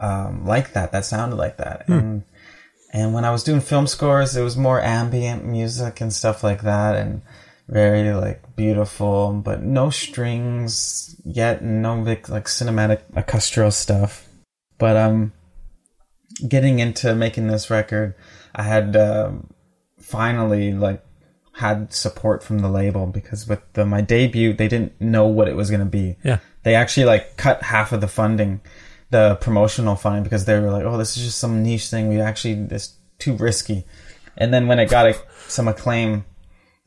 [0.00, 1.88] um, like that, that sounded like that.
[1.88, 2.24] And
[2.92, 6.62] and when I was doing film scores, it was more ambient music and stuff like
[6.62, 7.22] that, and
[7.68, 14.26] very like beautiful, but no strings yet, no big like cinematic orchestral stuff.
[14.78, 15.32] But um,
[16.46, 18.14] getting into making this record,
[18.54, 19.50] I had um
[19.98, 21.04] finally like
[21.52, 25.56] had support from the label because with the my debut, they didn't know what it
[25.56, 26.16] was going to be.
[26.24, 26.38] Yeah.
[26.62, 28.60] They actually like cut half of the funding,
[29.10, 32.08] the promotional funding, because they were like, "Oh, this is just some niche thing.
[32.08, 33.84] We actually this too risky."
[34.36, 35.16] And then when it got a,
[35.48, 36.24] some acclaim,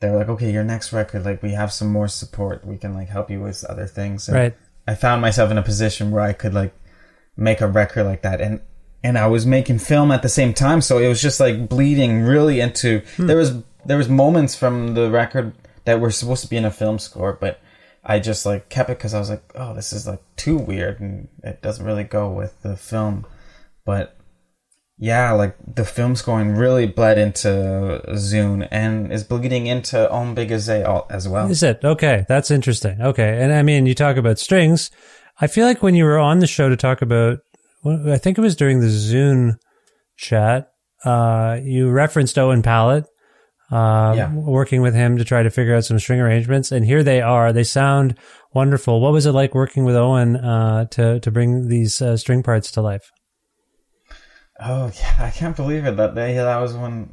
[0.00, 2.64] they were like, "Okay, your next record, like we have some more support.
[2.64, 4.54] We can like help you with other things." And Right.
[4.86, 6.74] I found myself in a position where I could like
[7.36, 8.60] make a record like that, and
[9.04, 12.22] and I was making film at the same time, so it was just like bleeding
[12.22, 13.02] really into.
[13.16, 13.26] Hmm.
[13.26, 16.70] There was there was moments from the record that were supposed to be in a
[16.70, 17.60] film score, but
[18.04, 21.00] I just like kept it because I was like, oh, this is like too weird
[21.00, 23.26] and it doesn't really go with the film.
[23.84, 24.16] But
[24.98, 31.28] yeah, like the film scoring really bled into Zoon and is bleeding into Ombiigizi as
[31.28, 31.50] well.
[31.50, 31.80] Is it?
[31.84, 32.24] Okay.
[32.28, 33.00] That's interesting.
[33.00, 33.42] Okay.
[33.42, 34.90] And I mean, you talk about strings.
[35.40, 37.38] I feel like when you were on the show to talk about,
[37.84, 39.58] I think it was during the Zoon
[40.16, 40.68] chat,
[41.04, 43.04] uh, you referenced Owen Pallett,
[43.70, 44.32] uh, Yeah.
[44.32, 46.70] working with him to try to figure out some string arrangements.
[46.70, 47.52] And here they are.
[47.52, 48.16] They sound
[48.54, 49.00] wonderful.
[49.00, 52.70] What was it like working with Owen, uh, to, to bring these, uh, string parts
[52.72, 53.10] to life?
[54.60, 55.96] Oh yeah, I can't believe it.
[55.96, 57.12] That day, that was when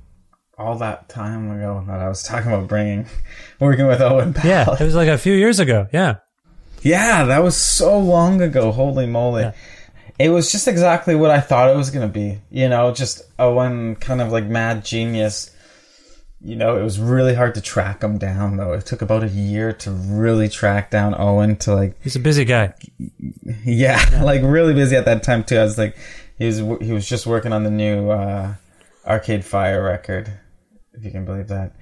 [0.57, 3.07] all that time ago that I was talking about bringing
[3.59, 4.33] working with Owen.
[4.33, 4.45] Pal.
[4.45, 4.73] Yeah.
[4.79, 5.87] It was like a few years ago.
[5.91, 6.15] Yeah.
[6.81, 8.71] Yeah, that was so long ago.
[8.71, 9.43] Holy moly.
[9.43, 9.51] Yeah.
[10.19, 12.39] It was just exactly what I thought it was going to be.
[12.51, 15.55] You know, just Owen kind of like mad genius.
[16.41, 18.73] You know, it was really hard to track him down though.
[18.73, 22.45] It took about a year to really track down Owen to like He's a busy
[22.45, 22.73] guy.
[23.65, 25.57] yeah, like really busy at that time too.
[25.57, 25.97] I was like
[26.37, 28.55] he was he was just working on the new uh
[29.05, 30.31] Arcade Fire record,
[30.93, 31.75] if you can believe that.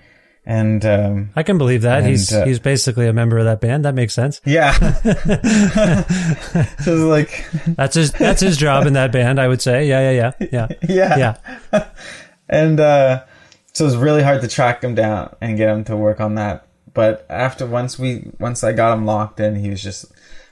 [0.49, 1.99] And um I can believe that.
[1.99, 3.83] And, he's, uh, he's basically a member of that band.
[3.83, 4.39] That makes sense.
[4.45, 4.71] yeah.
[6.83, 9.87] so like That's his, that's his job in that band, I would say.
[9.87, 10.09] Yeah.
[10.09, 10.31] Yeah.
[10.39, 10.67] Yeah.
[10.87, 11.07] Yeah.
[11.17, 11.37] yeah.
[11.73, 11.87] Yeah.
[12.49, 13.25] and uh,
[13.73, 16.35] so it was really hard to track him down and get him to work on
[16.35, 16.65] that.
[16.93, 20.05] But after once we once I got him locked in, he was just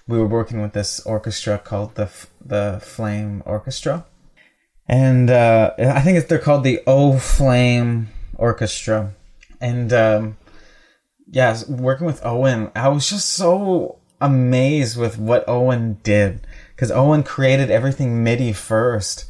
[0.08, 4.06] we were working with this orchestra called the F- the Flame Orchestra,
[4.88, 9.16] and uh, I think it's, they're called the O Flame Orchestra.
[9.66, 10.38] And um,
[11.28, 16.46] yeah, working with Owen, I was just so amazed with what Owen did
[16.76, 19.26] because Owen created everything MIDI first.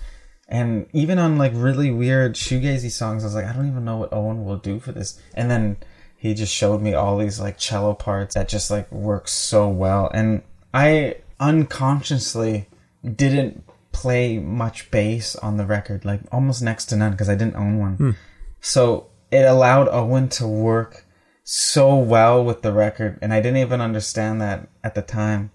[0.49, 3.95] And even on like really weird shoegazy songs, I was like, I don't even know
[3.95, 5.17] what Owen will do for this.
[5.33, 5.77] And then
[6.17, 10.11] he just showed me all these like cello parts that just like work so well.
[10.13, 12.67] And I unconsciously
[13.05, 13.63] didn't
[13.93, 17.79] play much bass on the record, like almost next to none because I didn't own
[17.79, 17.95] one.
[17.95, 18.11] Hmm.
[18.59, 21.05] So it allowed Owen to work
[21.43, 25.51] so well with the record, and I didn't even understand that at the time.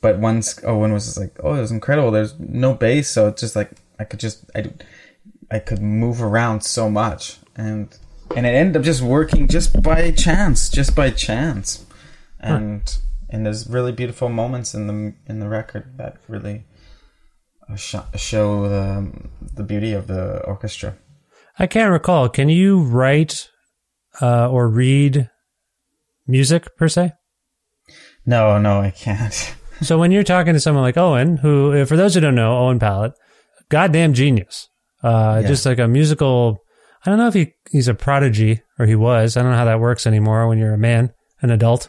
[0.00, 2.10] But once Owen was just like, "Oh, it was incredible.
[2.10, 4.72] There's no bass, so it's just like I could just I,
[5.50, 7.96] I could move around so much, and
[8.34, 11.84] and it ended up just working just by chance, just by chance,
[12.40, 12.96] and
[13.28, 16.64] and there's really beautiful moments in the in the record that really
[17.68, 19.12] uh, show the
[19.54, 20.96] the beauty of the orchestra.
[21.60, 22.28] I can't recall.
[22.30, 23.48] Can you write
[24.20, 25.28] uh, or read
[26.26, 27.12] music per se?
[28.24, 29.54] No, no, I can't.
[29.82, 32.56] so when you're talking to someone like Owen, who, uh, for those who don't know,
[32.56, 33.12] Owen Pallett,
[33.68, 34.68] goddamn genius,
[35.04, 35.48] uh, Yeah.
[35.48, 36.60] just like a musical.
[37.04, 39.36] I don't know if he he's a prodigy or he was.
[39.36, 41.88] I don't know how that works anymore when you're a man, an adult.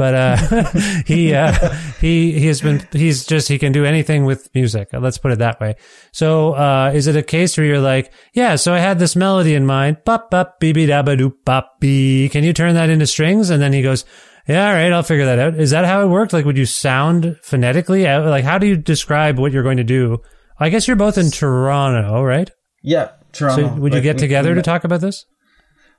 [0.00, 0.64] But uh,
[1.06, 1.52] he uh,
[2.00, 4.88] he he has been he's just he can do anything with music.
[4.94, 5.74] Let's put it that way.
[6.10, 9.54] So uh, is it a case where you're like, yeah, so I had this melody
[9.54, 12.30] in mind, bop bop bee bee da doop bop bee.
[12.30, 13.50] Can you turn that into strings?
[13.50, 14.06] And then he goes,
[14.48, 15.60] yeah, all right, I'll figure that out.
[15.60, 16.32] Is that how it worked?
[16.32, 18.04] Like, would you sound phonetically?
[18.04, 20.22] Like, how do you describe what you're going to do?
[20.58, 22.50] I guess you're both in Toronto, right?
[22.82, 23.68] Yeah, Toronto.
[23.68, 25.26] So would you Like, get together we to talk about this?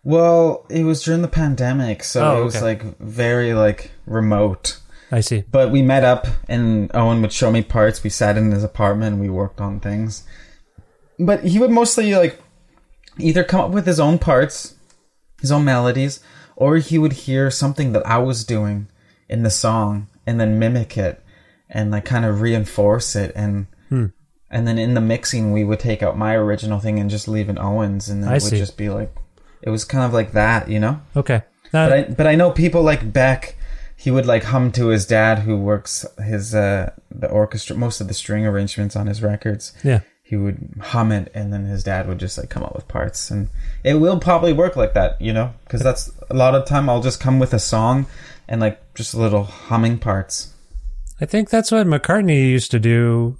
[0.04, 2.66] Well, it was during the pandemic, so Oh, it was okay.
[2.66, 4.80] like very like remote.
[5.12, 5.44] I see.
[5.52, 8.04] But we met up, and Owen would show me parts.
[8.04, 10.24] We sat in his apartment, and we worked on things.
[11.20, 12.40] But he would mostly like
[13.20, 14.76] either come up with his own parts,
[15.40, 16.20] his own melodies,
[16.56, 18.88] or he would hear something that I was doing
[19.30, 21.22] in the song and then mimic it
[21.70, 24.08] and like kind of reinforce it and Hmm.
[24.50, 27.48] and then in the mixing we would take out my original thing and just leave
[27.50, 28.58] in Owen's and then I it would see.
[28.58, 29.14] just be like
[29.62, 31.02] it was kind of like that, you know?
[31.16, 31.44] Okay.
[31.72, 33.56] But I but I know people like Beck.
[33.96, 38.08] He would like hum to his dad, who works his uh the orchestra, most of
[38.08, 39.74] the string arrangements on his records.
[39.84, 40.02] Yeah.
[40.24, 43.30] He would hum it, and then his dad would just like come up with parts,
[43.30, 43.50] and
[43.84, 46.90] it will probably work like that, you know, because that's a lot of time.
[46.90, 48.06] I'll just come with a song,
[48.48, 50.54] and like just little humming parts.
[51.20, 53.38] I think that's what McCartney used to do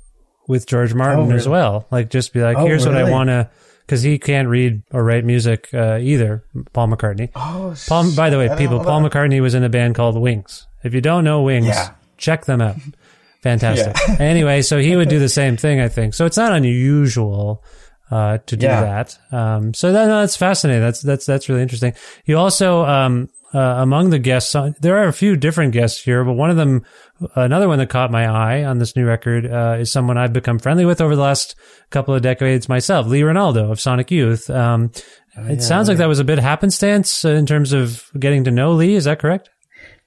[0.48, 1.88] with George Martin Oh, as well.
[1.92, 3.50] Like, just be like, Oh, here's what I want to,
[3.92, 6.46] because he can't read or write music uh, either.
[6.72, 7.30] Paul McCartney.
[7.36, 8.16] Oh, Paul.
[8.16, 9.12] By the way, people, Paul that.
[9.12, 10.66] McCartney was in a band called Wings.
[10.82, 11.90] If you don't know Wings, Yeah.
[12.16, 12.78] check them out.
[13.44, 13.94] Fantastic.
[14.22, 16.14] anyway, so he would do the same thing, I think.
[16.14, 17.66] So it's not unusual
[18.10, 18.82] uh, to do Yeah.
[18.82, 19.18] that.
[19.38, 20.82] Um, so that, no, that's fascinating.
[20.82, 21.94] That's that's that's really interesting.
[22.24, 26.24] You also um, uh, among the guests, on, there are a few different guests here,
[26.24, 26.86] but one of them,
[27.36, 30.60] another one that caught my eye on this new record uh, is someone I've become
[30.60, 31.56] friendly with over the last
[31.90, 34.50] couple of decades myself, Lee Ranaldo of Sonic Youth.
[34.50, 34.92] Um,
[35.36, 38.74] it sounds like that was a bit happenstance uh, in terms of getting to know
[38.74, 38.96] Lee.
[38.96, 39.50] Is that correct?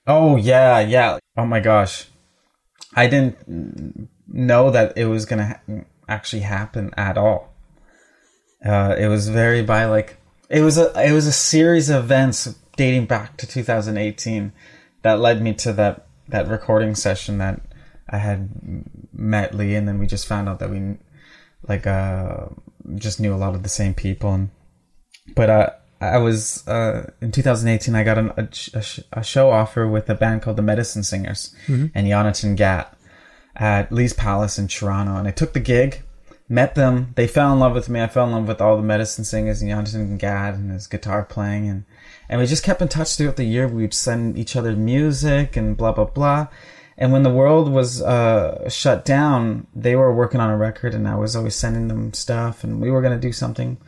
[0.07, 1.19] Oh yeah, yeah.
[1.37, 2.07] Oh my gosh,
[2.95, 7.55] I didn't know that it was gonna ha- actually happen at all.
[8.65, 10.19] Uh, it was very by like
[10.51, 14.53] it was a it was a series of events dating back to 2018
[15.03, 17.61] that led me to that that recording session that
[18.09, 18.49] I had
[19.13, 20.97] met Lee, and then we just found out that we
[21.69, 22.47] like uh
[22.97, 24.51] just knew a lot of the same people and
[25.35, 25.71] but uh,
[26.01, 27.95] I was uh, in 2018.
[27.95, 28.43] I got an, a,
[28.77, 31.93] a, sh- a show offer with a band called the Medicine Singers Mhm.
[31.95, 32.95] and Yonatan Gat
[33.57, 36.03] at Lee's Palace in Toronto, and I took the gig.
[36.47, 37.15] Met them.
[37.17, 38.03] They fell in love with me.
[38.03, 41.25] I fell in love with all the Medicine Singers and Yonatan Gat and his guitar
[41.25, 41.85] playing, and
[42.29, 43.69] and we just kept in touch throughout the year.
[43.69, 46.49] We'd send each other music and blah blah blah.
[46.97, 51.09] And when the world was uh, shut down, they were working on a record, and
[51.09, 53.79] I was always sending them stuff, and we were going to do something.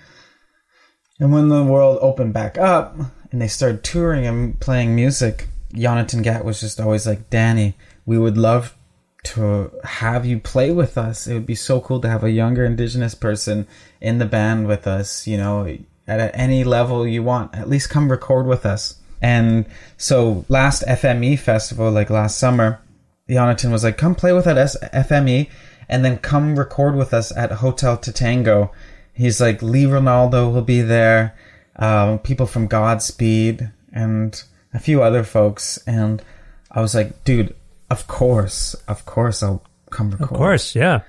[1.18, 2.96] And when the world opened back up
[3.30, 7.74] and they started touring and playing music, Yonatan Gat was just always like, Danny,
[8.04, 8.76] we would love
[9.24, 11.26] to have you play with us.
[11.26, 13.66] It would be so cool to have a younger indigenous person
[14.00, 17.54] in the band with us, you know, at any level you want.
[17.54, 19.00] At least come record with us.
[19.22, 22.80] And so last FME festival, like last summer,
[23.28, 25.48] Jonathan was like, come play with us at FME
[25.88, 28.70] and then come record with us at Hotel2Tango.
[29.12, 31.36] He's like, Lee Ranaldo will be there,
[31.76, 34.42] um, people from Godspeed, and
[34.74, 35.78] a few other folks.
[35.86, 36.22] And
[36.70, 37.54] I was like, dude,
[37.90, 40.30] of course, of course I'll come record.
[40.30, 41.00] Of course, yeah.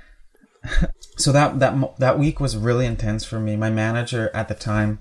[1.18, 3.56] so that that that week was really intense for me.
[3.56, 5.00] My manager at the time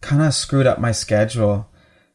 [0.00, 1.68] kind of screwed up my schedule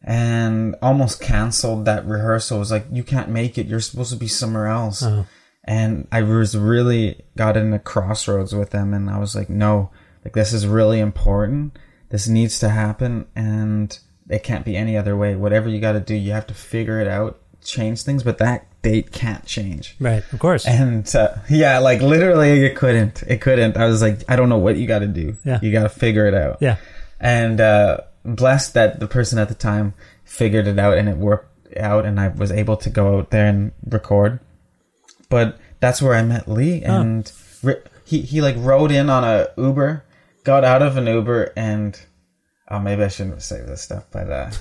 [0.04, 2.58] and almost canceled that rehearsal.
[2.58, 3.68] It was like you can't make it.
[3.68, 5.04] You're supposed to be somewhere else.
[5.04, 5.24] Uh-huh.
[5.66, 9.91] And I was really got in a crossroads with them, and I was like, no,
[10.26, 11.78] like this is really important.
[12.10, 13.98] This needs to happen, and
[14.30, 15.36] it can't be any other way.
[15.36, 18.68] Whatever you got to do, you have to figure it out, change things, but that
[18.84, 19.96] date can't change.
[20.00, 20.68] Right, of course.
[20.68, 23.24] And uh, yeah, like literally, it couldn't.
[23.28, 23.76] It couldn't.
[23.78, 25.36] I was like, I don't know what you got to do.
[25.44, 25.60] Yeah.
[25.62, 26.58] You got to figure it out.
[26.62, 26.78] yeah.
[27.20, 29.94] And uh, blessed that the person at the time
[30.26, 33.48] figured it out and it worked out, and I was able to go out there
[33.48, 34.40] and record.
[35.30, 37.32] But that's where I met Lee, and
[37.64, 40.04] ri- he he like rode in on a Uber,
[40.44, 42.00] got out of an Uber, and
[42.70, 44.52] oh, maybe I shouldn't saved this stuff, but uh,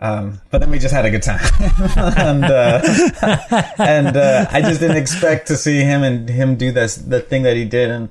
[0.00, 1.40] um, but then we just had a good time,
[1.96, 2.80] and uh,
[3.78, 7.42] and uh, I just didn't expect to see him and him do this the thing
[7.44, 8.08] that he did, and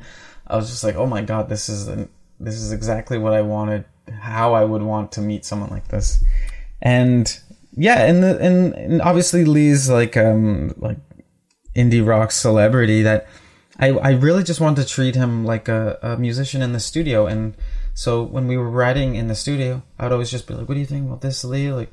[0.48, 2.10] I was just like, oh my god, this is an,
[2.40, 3.86] this is exactly what I wanted,
[4.20, 6.24] how I would want to meet someone like this,
[6.82, 7.40] and
[7.76, 10.98] yeah, and the and, and obviously Lee's like um like
[11.76, 13.28] indie rock celebrity that
[13.80, 17.28] I, I really just wanted to treat him like a, a musician in the studio.
[17.28, 17.56] And
[17.96, 20.80] so when we were writing in the studio, I'd always just be like, what do
[20.80, 21.72] you think about this, Lee?
[21.72, 21.92] Like,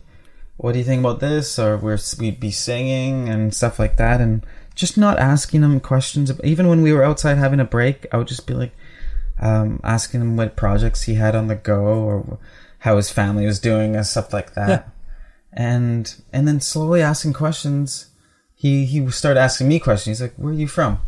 [0.59, 1.59] what do you think about this?
[1.59, 4.21] Or we're, we'd be singing and stuff like that.
[4.21, 4.45] And
[4.75, 6.31] just not asking him questions.
[6.45, 8.73] Even when we were outside having a break, I would just be like,
[9.41, 12.39] um, asking him what projects he had on the go or
[12.81, 14.69] how his family was doing and stuff like that.
[14.69, 14.83] Yeah.
[15.53, 18.11] And, and then slowly asking questions
[18.63, 20.19] he he started asking me questions.
[20.19, 21.01] He's like, "Where are you from?"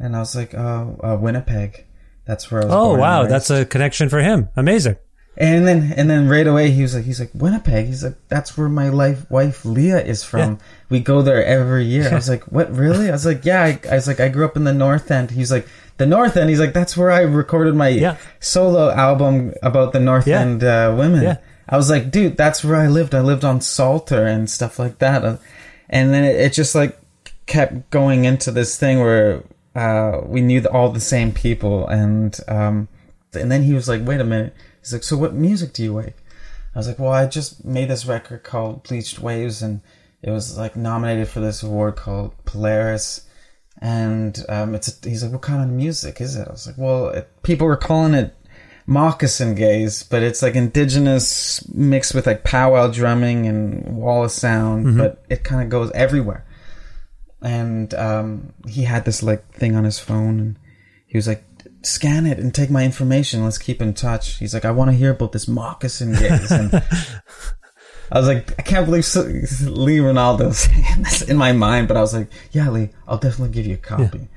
[0.00, 1.84] And I was like, "Oh, uh, Winnipeg.
[2.30, 4.48] That's where I was." Oh wow, that's a connection for him.
[4.56, 4.96] Amazing.
[5.36, 8.56] And then and then right away he was like, "He's like Winnipeg." He's like, "That's
[8.58, 10.52] where my life wife Leah is from.
[10.52, 10.56] Yeah.
[10.90, 13.80] We go there every year." I was like, "What really?" I was like, "Yeah." I,
[13.90, 15.66] I was like, "I grew up in the North End." He's like,
[15.96, 18.16] "The North End." He's like, "That's where I recorded my Yeah.
[18.38, 20.28] solo album about the North.
[20.28, 23.14] End uh, women." I was like, "Dude, that's where I lived.
[23.14, 25.22] I lived on Salter and stuff like that."
[25.88, 26.98] And then it, it just like
[27.46, 29.42] kept going into this thing where
[29.74, 32.88] uh, we knew the, all the same people, and um,
[33.32, 35.94] and then he was like, "Wait a minute." He's like, "So what music do you
[35.94, 36.16] like?"
[36.74, 39.80] I was like, "Well, I just made this record called Bleached Waves, and
[40.22, 43.26] it was like nominated for this award called Polaris."
[43.82, 46.76] And um, it's a, he's like, "What kind of music is it?" I was like,
[46.76, 48.34] "Well, it, people were calling it
[48.86, 54.98] moccasin gaze, but it's like indigenous mixed with like powwow drumming and wall of sound,
[54.98, 56.44] but it kind of goes everywhere."
[57.42, 60.58] And um, he had this like thing on his phone and
[61.06, 61.44] he was like
[61.82, 63.44] scan it and take my information.
[63.44, 64.36] Let's keep in touch.
[64.38, 66.74] He's like i want to hear about this moccasin gaze and
[68.12, 69.06] i was like i can't believe
[69.68, 73.54] lee ranaldo saying this in my mind but i was like yeah lee i'll definitely
[73.54, 74.28] give you a copy.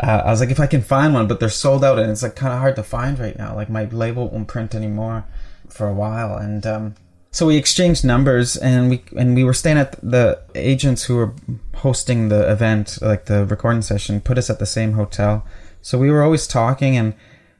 [0.00, 2.24] Uh, i was like if i can find one but they're sold out and it's
[2.24, 3.54] like kind of hard to find right now.
[3.54, 5.24] Like my label won't print anymore
[5.68, 6.94] for a while and um,
[7.34, 11.34] so we exchanged numbers and we and we were staying at the agents who were
[11.74, 15.44] hosting the event like the recording session put us at the same hotel.
[15.82, 17.12] So we were always talking and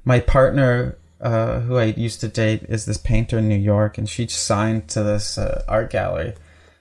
[0.04, 4.08] my partner uh, who i used to date is this painter in new york and
[4.08, 6.34] she signed to this uh, art gallery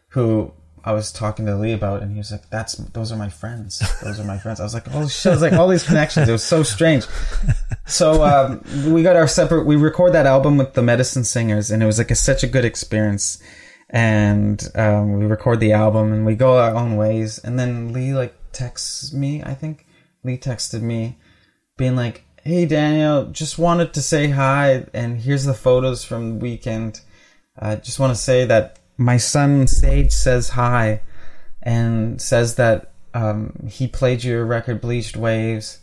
[0.09, 0.51] who
[0.85, 3.81] I was talking to Lee about, and he was like, "That's those are my friends.
[4.03, 6.27] Those are my friends." I was like, "Oh shit!" I was like, "All these connections."
[6.27, 7.05] It was so strange.
[7.85, 8.63] So um,
[8.93, 9.65] we got our separate.
[9.65, 12.47] We record that album with the Medicine Singers, and it was like a, such a
[12.47, 13.41] good experience.
[13.89, 17.39] And um, we record the album, and we go our own ways.
[17.39, 19.43] And then Lee like texts me.
[19.43, 19.85] I think
[20.23, 21.17] Lee texted me,
[21.77, 26.35] being like, "Hey Daniel, just wanted to say hi, and here's the photos from the
[26.43, 27.01] weekend.
[27.57, 31.01] I just want to say that my son Sage says hi,
[31.61, 35.79] and says that um, he played your record Bleached Waves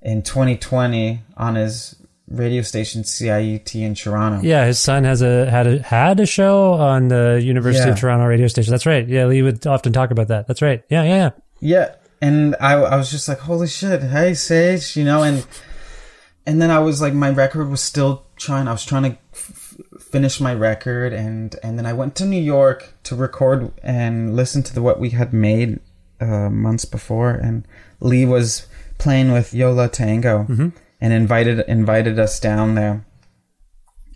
[0.00, 1.94] in 2020 on his
[2.28, 4.40] radio station CIUT in Toronto.
[4.42, 7.92] Yeah, his son has a had a had a show on the University Yeah.
[7.92, 8.70] of Toronto radio station.
[8.70, 9.06] That's right.
[9.06, 10.46] Yeah, Lee would often talk about that.
[10.48, 10.82] That's right.
[10.88, 11.30] Yeah, yeah, yeah.
[11.60, 15.46] Yeah, and I I was just like, holy shit, hey Sage, you know, and
[16.46, 18.66] and then I was like, my record was still trying.
[18.66, 19.18] I was trying to
[20.12, 24.36] f- finish my record, and and then I went to New York to record and
[24.36, 25.80] listen to the what we had made
[26.20, 27.66] uh, months before, and
[28.00, 28.66] Lee was
[28.98, 30.46] playing with Yo La Tengo,
[31.00, 33.04] and invited invited us down there,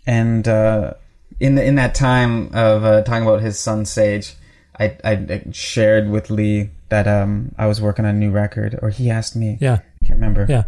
[0.05, 0.93] and uh,
[1.39, 4.35] in the, in that time of uh, talking about his son Sage,
[4.79, 8.89] I, I shared with Lee that um I was working on a new record, or
[8.89, 9.57] he asked me.
[9.59, 9.79] Yeah.
[10.01, 10.45] I can't remember.
[10.47, 10.63] Yeah.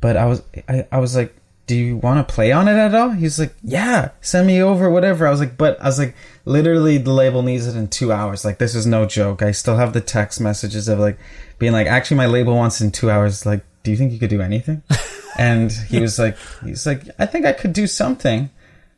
[0.00, 1.34] But I was I, I was like,
[1.66, 3.10] do you want to play on it at all?
[3.10, 5.26] He's like, yeah, send me over, whatever.
[5.26, 8.44] I was like, but I was like, literally, the label needs it in two hours.
[8.44, 9.42] Like, this is no joke.
[9.42, 11.18] I still have the text messages of like
[11.58, 13.46] being like, actually, my label wants it in two hours.
[13.46, 14.82] Like, do you think you could do anything?
[15.38, 18.50] and he was like, he's like, I think I could do something.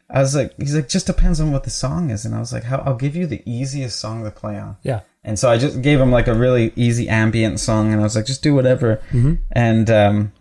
[0.09, 2.25] I was like, he's like, just depends on what the song is.
[2.25, 4.77] And I was like, how, I'll give you the easiest song to play on.
[4.83, 5.01] Yeah.
[5.25, 8.15] And so I just gave him like a really easy ambient song, and I was
[8.15, 9.03] like, just do whatever.
[9.51, 10.33] And um,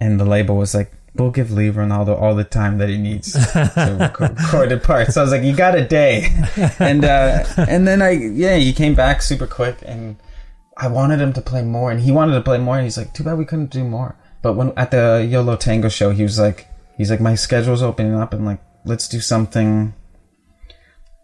[0.00, 3.32] and the label was like, we'll give Lee Ranaldo all the time that he needs
[3.52, 5.08] to record a part.
[5.08, 6.28] So I was like, you got a day.
[6.78, 10.16] And uh, and then I yeah, he came back super quick, and
[10.76, 12.76] I wanted him to play more, and he wanted to play more.
[12.76, 14.16] And he's like, too bad we couldn't do more.
[14.42, 17.82] But when at the Yo La Tengo show, he was like, he's like, my schedule's
[17.82, 19.94] opening up, and like, let's do something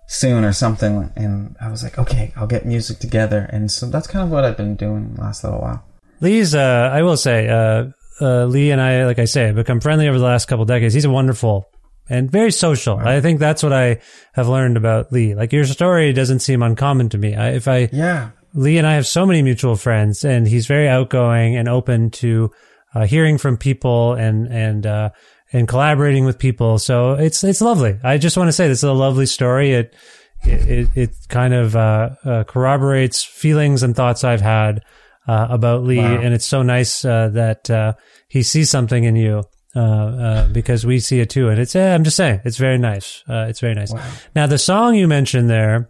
[0.06, 1.10] soon or something.
[1.16, 3.48] And I was like, okay, I'll get music together.
[3.52, 5.84] And so that's kind of what I've been doing the last little while.
[6.20, 7.86] Lee's, uh, I will say, uh,
[8.22, 10.94] uh, Lee and I, like I say, have become friendly over the last couple decades.
[10.94, 11.68] He's a wonderful
[12.08, 12.98] and very social.
[12.98, 14.00] I think that's what I
[14.34, 15.34] have learned about Lee.
[15.34, 17.34] Like your story doesn't seem uncommon to me.
[17.34, 18.30] I, if I, Yeah.
[18.54, 22.50] Lee and I have so many mutual friends, and he's very outgoing and open to
[22.94, 25.10] uh, hearing from people and and uh,
[25.54, 26.78] and collaborating with people.
[26.78, 27.98] So it's it's lovely.
[28.04, 29.72] I just want to say this is a lovely story.
[29.72, 29.94] It
[30.42, 34.82] it it kind of uh, uh, corroborates feelings and thoughts I've had
[35.28, 36.20] uh, about Lee, Wow.
[36.20, 37.92] and it's so nice uh, that uh,
[38.28, 39.44] he sees something in you.
[39.74, 41.74] Uh, uh, because we see it too, and it's.
[41.74, 43.22] eh, I'm just saying, it's very nice.
[43.26, 43.90] Uh, it's very nice.
[44.36, 45.88] Now, the song you mentioned there,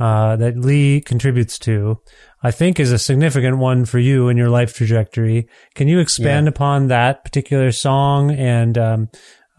[0.00, 1.98] uh, that Lee contributes to,
[2.42, 5.46] I think is a significant one for you in your life trajectory.
[5.76, 9.08] Can you expand upon that particular song and um,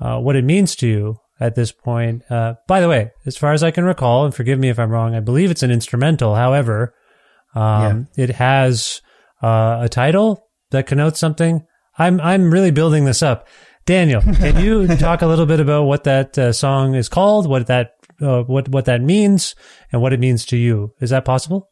[0.01, 2.29] uh, what it means to you at this point?
[2.29, 4.91] Uh, by the way, as far as I can recall, and forgive me if I'm
[4.91, 6.35] wrong, I believe it's an instrumental.
[6.35, 6.93] However,
[7.55, 9.01] um, it has
[9.41, 11.65] uh, a title that connotes something.
[11.97, 13.47] I'm I'm really building this up.
[13.85, 17.67] Daniel, can you talk a little bit about what that uh, song is called, what
[17.67, 19.55] that uh, what what that means,
[19.91, 20.93] and what it means to you?
[21.01, 21.69] Is that possible?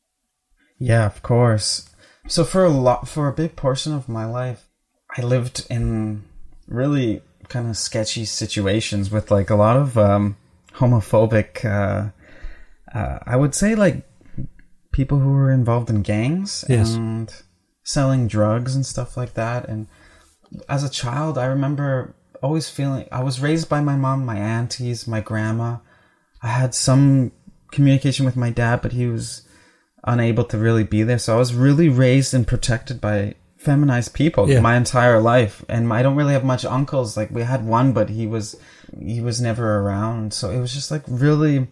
[0.79, 1.89] Yeah, of course.
[2.27, 4.67] So for a lot, for a big portion of my life,
[5.17, 6.23] I lived in
[6.67, 10.37] really kind of sketchy situations with like a lot of um,
[10.73, 11.65] homophobic.
[11.65, 12.09] Uh,
[12.97, 14.03] uh, I would say like
[14.91, 16.93] people who were involved in gangs Yes.
[16.93, 17.31] and
[17.89, 19.67] selling drugs and stuff like that.
[19.67, 19.87] And
[20.67, 22.13] as a child, I remember
[22.43, 25.77] always feeling I was raised by my mom, my aunties, my grandma.
[26.43, 27.31] I had some
[27.71, 29.41] communication with my dad, but he was
[30.03, 31.17] unable to really be there.
[31.17, 34.59] So I was really raised and protected by feminized people Yeah.
[34.61, 35.65] my entire life.
[35.67, 37.17] And I don't really have much uncles.
[37.17, 38.55] Like we had one, but he was
[38.99, 40.33] he was never around.
[40.33, 41.67] So it was just like really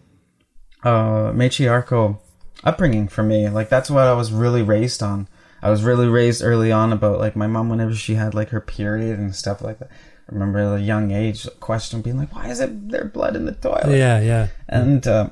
[0.84, 2.22] uh matriarchal
[2.64, 3.50] upbringing for me.
[3.50, 5.28] Like that's what I was really raised on.
[5.62, 8.62] I was really raised early on about like my mom whenever she had like her
[8.62, 9.90] period and stuff like that.
[10.30, 13.46] I remember at a young age question being like, Why is it there blood in
[13.46, 13.98] the toilet?
[13.98, 14.48] Yeah, yeah.
[14.68, 15.30] and uh,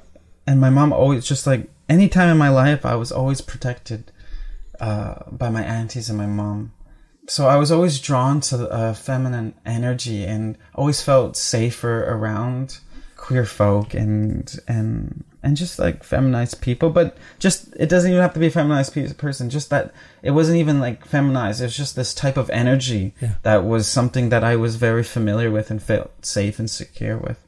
[0.48, 4.12] and my mom always just like any time in my life I was always protected
[4.80, 6.74] uh, by my aunties and my mom.
[7.28, 12.80] So I was always drawn to uh, feminine energy and always felt safer around
[13.16, 16.90] queer folk and and and just like feminized people.
[16.90, 19.50] But just it doesn't even have to be a feminized pe- person.
[19.50, 21.62] Just that it wasn't even like feminized.
[21.62, 25.52] It was just this type of energy that was something that I was very familiar
[25.52, 27.40] with and felt safe and secure with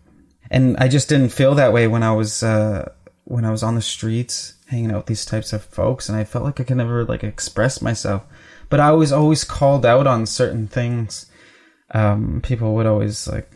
[0.49, 2.91] and I just didn't feel that way when I was uh,
[3.25, 6.23] when I was on the streets hanging out with these types of folks, and I
[6.23, 8.23] felt like I could never like express myself.
[8.69, 11.25] But I was always called out on certain things.
[11.93, 13.49] Um, people would always like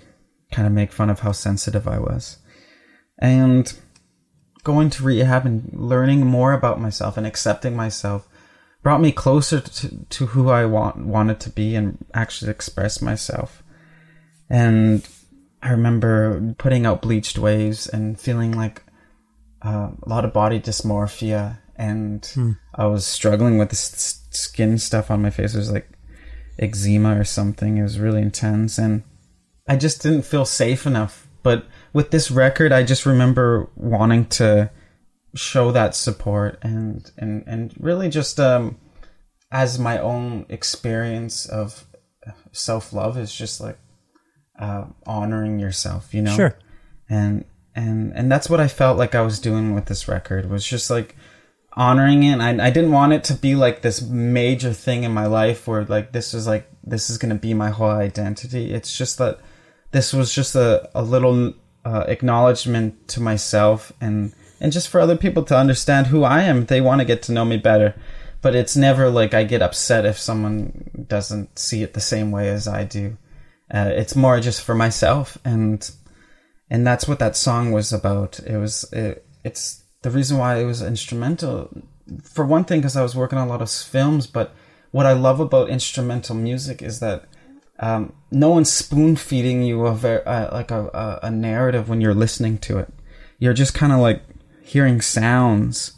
[0.52, 2.38] kind of make fun of how sensitive I was,
[3.20, 3.72] and
[4.64, 8.28] going to rehab and learning more about myself and accepting myself
[8.84, 13.64] brought me closer to, to who I want wanted to be and actually express myself.
[14.50, 15.08] And
[15.62, 18.84] I remember putting out bleached waves and feeling like
[19.64, 25.12] uh, a lot of body dysmorphia, and I was struggling with this s- skin stuff
[25.12, 25.54] on my face.
[25.54, 25.88] It was like
[26.58, 27.78] eczema or something.
[27.78, 29.04] It was really intense, and
[29.68, 31.28] I just didn't feel safe enough.
[31.44, 34.72] But with this record, I just remember wanting to
[35.34, 38.78] show that support and and and really just um
[39.50, 41.86] as my own experience of
[42.52, 43.78] self love is just like
[44.60, 46.36] uh, honoring yourself, you know.
[46.36, 46.58] Sure.
[47.10, 50.66] And and and that's what I felt like I was doing with this record was
[50.66, 51.16] just like
[51.74, 52.40] honoring it.
[52.40, 55.84] I I didn't want it to be like this major thing in my life where
[55.86, 58.74] like this is like this is gonna be my whole identity.
[58.74, 59.40] It's just that
[59.92, 61.54] this was just a a little
[61.86, 66.66] uh, acknowledgement to myself and and just for other people to understand who I am.
[66.66, 67.96] They want to get to know me better.
[68.42, 72.50] But it's never like I get upset if someone doesn't see it the same way
[72.50, 73.18] as I do.
[73.74, 75.90] Uh, it's more just for myself, and
[76.70, 78.40] and that's what that song was about.
[78.40, 81.70] It was it, it's the reason why it was instrumental.
[82.24, 84.54] For one thing, because I was working on a lot of films, but
[84.90, 87.26] what I love about instrumental music is that
[87.82, 92.00] um, no one's spoon feeding you a ver- uh, like a, a, a narrative when
[92.00, 92.94] you're listening to it.
[93.40, 94.24] You're just kind of like
[94.62, 95.94] hearing sounds,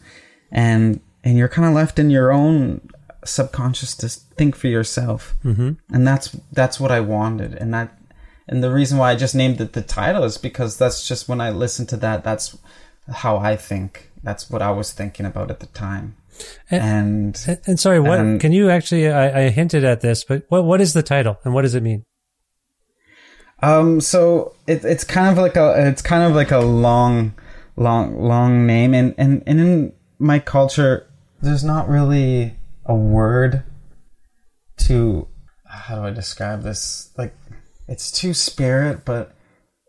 [0.49, 2.89] and and you're kind of left in your own
[3.25, 5.35] subconscious to think for yourself.
[5.43, 5.73] Mm-hmm.
[5.93, 7.97] And that's that's what I wanted, and that
[8.47, 11.41] and the reason why I just named it the title is because that's just when
[11.41, 12.57] I listen to that, that's
[13.09, 14.09] how I think.
[14.23, 16.15] That's what I was thinking about at the time.
[16.69, 19.09] And and, and sorry, what and, can you actually?
[19.09, 21.83] I, I, hinted at this, but what what is the title and what does it
[21.83, 22.05] mean?
[23.61, 27.33] Um, so it, it's kind of like a it's kind of like a long,
[27.75, 31.07] long, long name, and and and in my culture,
[31.41, 33.63] there's not really a word
[34.77, 35.27] to
[35.65, 37.11] how do I describe this?
[37.17, 37.35] Like
[37.87, 39.35] it's two spirit, but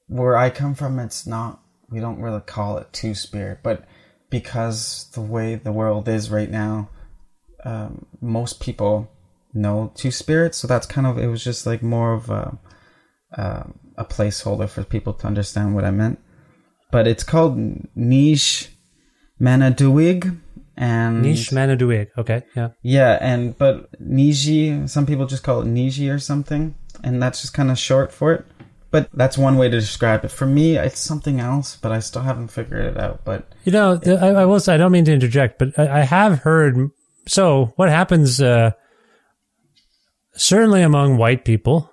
[0.08, 1.60] where I come from, it's not.
[1.90, 3.84] We don't really call it two spirit, but
[4.34, 6.88] because the way the world is right now,
[7.64, 9.08] um, most people
[9.52, 10.58] know two spirits.
[10.58, 12.58] So that's kind of it was just like more of a,
[13.38, 13.62] uh,
[13.96, 16.18] a placeholder for people to understand what I meant.
[16.90, 17.56] But it's called
[17.96, 18.70] Niizh
[19.40, 20.36] Manidoowag
[20.76, 22.08] and Niizh Manidoowag.
[22.18, 26.74] Okay, yeah, yeah, and but Niji, some people just call it Niji or something,
[27.04, 28.44] and that's just kind of short for it.
[28.94, 30.30] But that's one way to describe it.
[30.30, 33.24] For me, it's something else, but I still haven't figured it out.
[33.24, 36.00] But you know, I, I will say I don't mean to interject, but I, I
[36.02, 36.90] have heard.
[37.26, 38.40] So what happens?
[38.40, 38.70] Uh,
[40.34, 41.92] certainly among white people,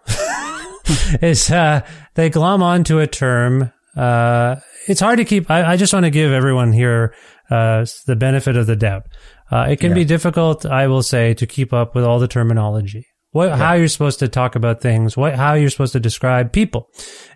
[1.24, 1.82] is uh,
[2.14, 3.72] they glom onto a term.
[3.97, 5.49] Uh, it's hard to keep.
[5.49, 7.16] I, I just want to give everyone here
[7.49, 9.08] uh, the benefit of the doubt.
[9.49, 9.95] Uh, it can yeah.
[9.95, 13.58] be difficult, I will say, to keep up with all the terminology what, yeah.
[13.58, 16.90] how you're supposed to talk about things, what, how you're supposed to describe people.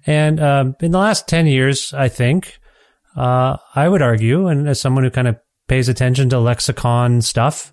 [0.05, 2.59] And, um, in the last 10 years, I think,
[3.15, 5.37] uh, I would argue, and as someone who kind of
[5.67, 7.71] pays attention to lexicon stuff,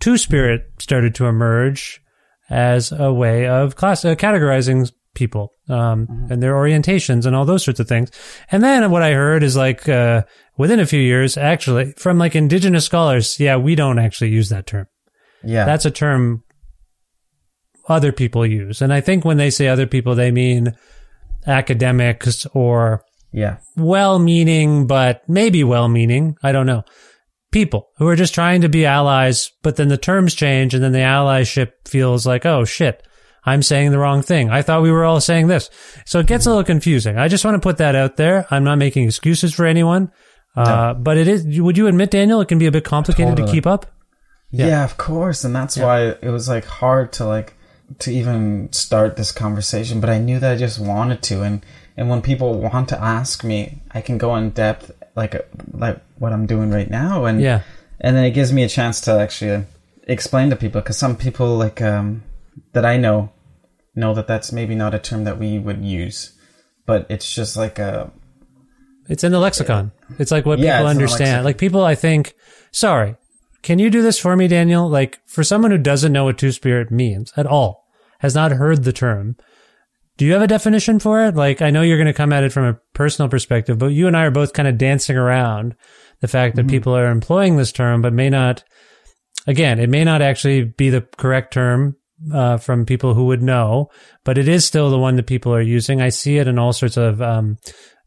[0.00, 2.02] two spirit started to emerge
[2.50, 6.32] as a way of class, uh, categorizing people, um, mm-hmm.
[6.32, 8.10] and their orientations and all those sorts of things.
[8.50, 10.24] And then what I heard is like, uh,
[10.58, 14.66] within a few years, actually, from like indigenous scholars, yeah, we don't actually use that
[14.66, 14.86] term.
[15.42, 15.64] Yeah.
[15.64, 16.44] That's a term
[17.88, 18.82] other people use.
[18.82, 20.76] And I think when they say other people, they mean
[21.46, 26.36] academics or yeah, well-meaning, but maybe well-meaning.
[26.42, 26.84] I don't know.
[27.50, 30.92] People who are just trying to be allies, but then the terms change and then
[30.92, 33.02] the allyship feels like, oh shit,
[33.44, 34.50] I'm saying the wrong thing.
[34.50, 35.68] I thought we were all saying this.
[36.06, 37.18] So it gets a little confusing.
[37.18, 38.46] I just want to put that out there.
[38.50, 40.12] I'm not making excuses for anyone.
[40.54, 43.48] Uh, but it is, would you admit, Daniel, it can be a bit complicated totally.
[43.48, 43.86] to keep up?
[44.50, 44.66] Yeah.
[44.66, 44.84] yeah.
[44.84, 45.44] of course.
[45.44, 45.84] And that's yeah.
[45.84, 47.54] why it was like hard to like,
[48.00, 51.42] to even start this conversation, but I knew that I just wanted to.
[51.42, 51.64] And,
[51.96, 55.34] and when people want to ask me, I can go in depth like,
[55.72, 57.24] like what I'm doing right now.
[57.24, 57.62] And, yeah.
[58.00, 59.64] and then it gives me a chance to actually
[60.04, 62.22] explain to people because some people like, um,
[62.72, 63.32] that I know,
[63.94, 66.32] know that that's maybe not a term that we would use,
[66.86, 68.10] but it's just like a,
[69.08, 69.92] it's in the lexicon.
[70.18, 71.44] It's like what yeah, people understand.
[71.44, 72.34] Like people, I think,
[72.70, 73.16] sorry,
[73.62, 74.88] can you do this for me, Daniel?
[74.88, 77.81] Like for someone who doesn't know what two spirit means at all,
[78.22, 79.36] has not heard the term.
[80.16, 81.34] Do you have a definition for it?
[81.34, 84.06] Like, I know you're going to come at it from a personal perspective, but you
[84.06, 85.74] and I are both kind of dancing around
[86.20, 86.70] the fact that mm-hmm.
[86.70, 88.62] people are employing this term, but may not,
[89.48, 91.96] again, it may not actually be the correct term
[92.32, 93.90] uh, from people who would know,
[94.22, 96.00] but it is still the one that people are using.
[96.00, 97.58] I see it in all sorts of um,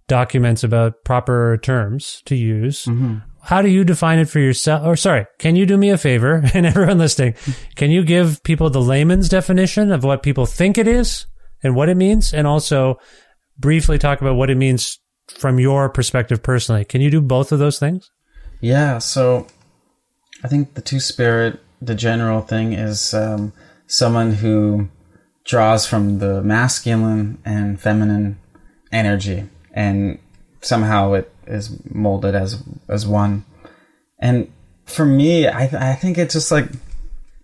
[0.07, 2.85] documents about proper terms to use.
[2.85, 4.85] Mm-hmm how do you define it for yourself?
[4.85, 7.35] Or sorry, can you do me a favor and everyone listening?
[7.75, 11.27] Can you give people the layman's definition of what people think it is
[11.61, 12.33] and what it means?
[12.33, 12.97] And also
[13.59, 16.85] briefly talk about what it means from your perspective personally.
[16.85, 18.09] Can you do both of those things?
[18.61, 18.97] Yeah.
[18.97, 19.45] So
[20.43, 23.53] I think the two spirit, the general thing is um,
[23.85, 24.89] someone who
[25.43, 28.39] draws from the masculine and feminine
[28.91, 30.17] energy and
[30.61, 33.45] somehow it is molded as as one.
[34.19, 34.51] And
[34.85, 36.69] for me, I th- I think it's just like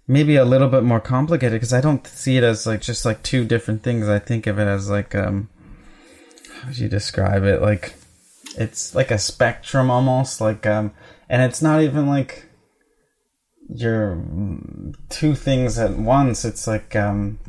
[0.08, 3.24] maybe a little bit more complicated because I don't see it as like just like
[3.24, 4.08] two different things.
[4.08, 5.50] I think of it as like um
[6.54, 7.62] how would you describe it?
[7.62, 7.96] Like
[8.58, 10.94] it's like a spectrum almost like um
[11.30, 12.46] and it's not even like
[13.74, 14.22] you're
[15.10, 16.44] two things at once.
[16.46, 17.40] It's like um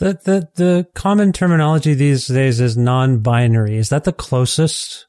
[0.00, 3.76] the, the, the common terminology these days is non-binary.
[3.76, 5.06] Is that the closest?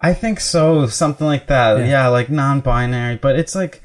[0.00, 0.86] I think so.
[0.86, 1.78] Something like that.
[1.80, 3.16] Yeah, yeah like non-binary.
[3.18, 3.82] But it's like,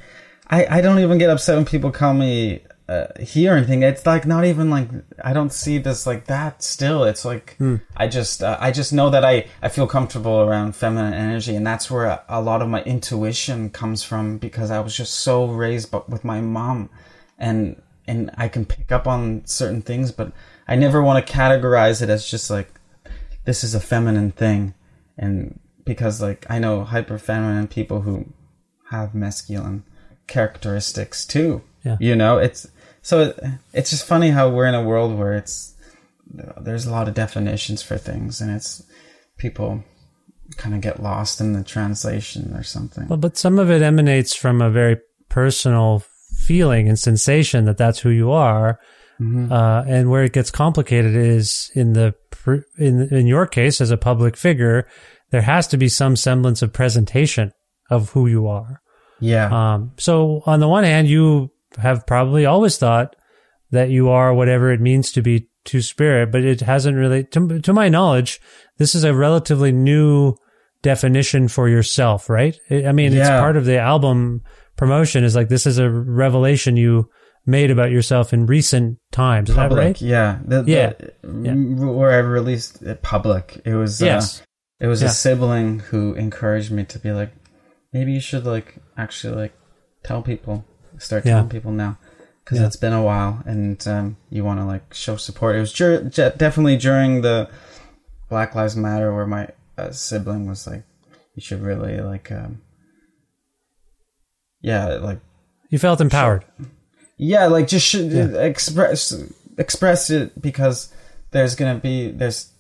[0.48, 3.84] I, I don't even get upset when people call me uh, hear anything.
[3.84, 4.88] It's like not even like
[5.24, 6.64] I don't see this like that.
[6.64, 7.58] Still, it's like
[7.98, 11.68] I just uh, I just know that I I feel comfortable around feminine energy, and
[11.68, 15.48] that's where a, a lot of my intuition comes from because I was just so
[15.48, 16.90] raised, but with my mom,
[17.38, 20.32] and and I can pick up on certain things, but
[20.68, 22.70] I never want to categorize it as just like
[23.46, 24.74] this is a feminine thing,
[25.18, 28.34] and because like I know hyper feminine people who
[28.90, 29.84] have masculine
[30.28, 31.62] characteristics too.
[31.84, 31.98] Yeah.
[32.00, 32.68] You know, it's
[33.02, 33.34] so
[33.74, 35.76] it's just funny how we're in a world where it's
[36.60, 38.84] there's a lot of definitions for things, and it's
[39.38, 39.84] people
[40.58, 43.08] kind of get lost in the translation or something.
[43.08, 44.98] Well, but some of it emanates from a very
[45.30, 46.04] personal
[46.48, 48.80] feeling and sensation that that's who you are.
[49.52, 52.14] Uh, and where it gets complicated is in the
[52.78, 54.88] in in your case as a public figure,
[55.32, 57.52] there has to be some semblance of presentation
[57.90, 58.80] of who you are.
[59.20, 63.16] yeah, Um, so on the one hand, you have probably always thought
[63.72, 67.60] that you are whatever it means to be two spirit, but it hasn't really, to,
[67.60, 68.40] to my knowledge,
[68.78, 70.36] this is a relatively new
[70.82, 72.56] definition for yourself, right?
[72.70, 74.42] I I mean, it's part of the album
[74.78, 77.10] promotion is like, this is a revelation you
[77.46, 79.50] made about yourself in recent times.
[79.50, 79.86] Is that public.
[79.86, 80.02] right?
[80.02, 80.72] Yeah, the, the-
[81.44, 81.54] Yeah.
[81.54, 84.42] Where I released it public, it was Yes.
[84.42, 84.44] Uh,
[84.86, 85.08] it was Yeah.
[85.08, 87.32] a sibling who encouraged me to be like,
[87.94, 89.54] maybe you should like actually like
[90.04, 90.66] tell people,
[91.00, 91.34] start Yeah.
[91.36, 91.98] telling people now,
[92.44, 92.68] because Yeah.
[92.68, 95.56] it's been a while and um, you want to like show support.
[95.56, 96.04] It was dur-
[96.38, 97.50] definitely during the
[98.30, 100.84] Black Lives Matter where my uh, sibling was like,
[101.34, 102.62] you should really like, um,
[104.62, 105.20] yeah, like
[105.70, 106.46] You felt empowered.
[107.18, 108.26] yeah, like just should Yeah.
[108.42, 109.14] express
[109.58, 110.94] express it because
[111.32, 112.52] there's gonna be there's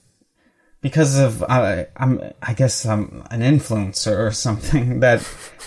[0.82, 5.22] because of I I'm I guess I'm an influencer or something that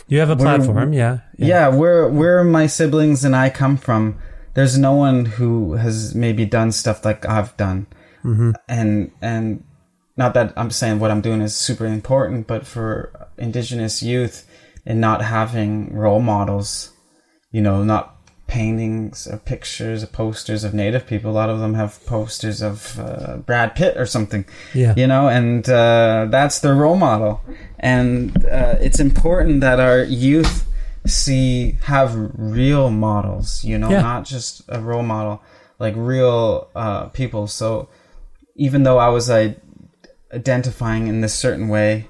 [0.09, 0.93] You have a platform.
[0.93, 1.19] Yeah.
[1.37, 4.19] yeah, where where my siblings and I come from
[4.55, 7.87] there's no one who has maybe done stuff like I've done
[8.25, 8.53] mm-hmm.
[8.69, 9.63] and and
[10.17, 14.47] not that I'm saying what I'm doing is super important but for indigenous youth
[14.91, 15.73] and not having
[16.05, 16.93] role models
[17.53, 18.05] you know, not
[18.47, 21.31] paintings or pictures or posters of native people.
[21.31, 24.45] A lot of them have posters of uh, Brad Pitt or something.
[24.75, 24.95] Yeah.
[24.97, 27.41] You know, and uh, that's their role model.
[27.79, 30.67] And uh, it's important that our youth
[31.07, 33.65] see have real models.
[33.65, 34.03] You know, Yeah.
[34.03, 35.43] not just a role model,
[35.79, 37.47] like real uh, people.
[37.47, 37.89] So
[38.57, 39.31] even though I was
[40.35, 42.07] identifying in this certain way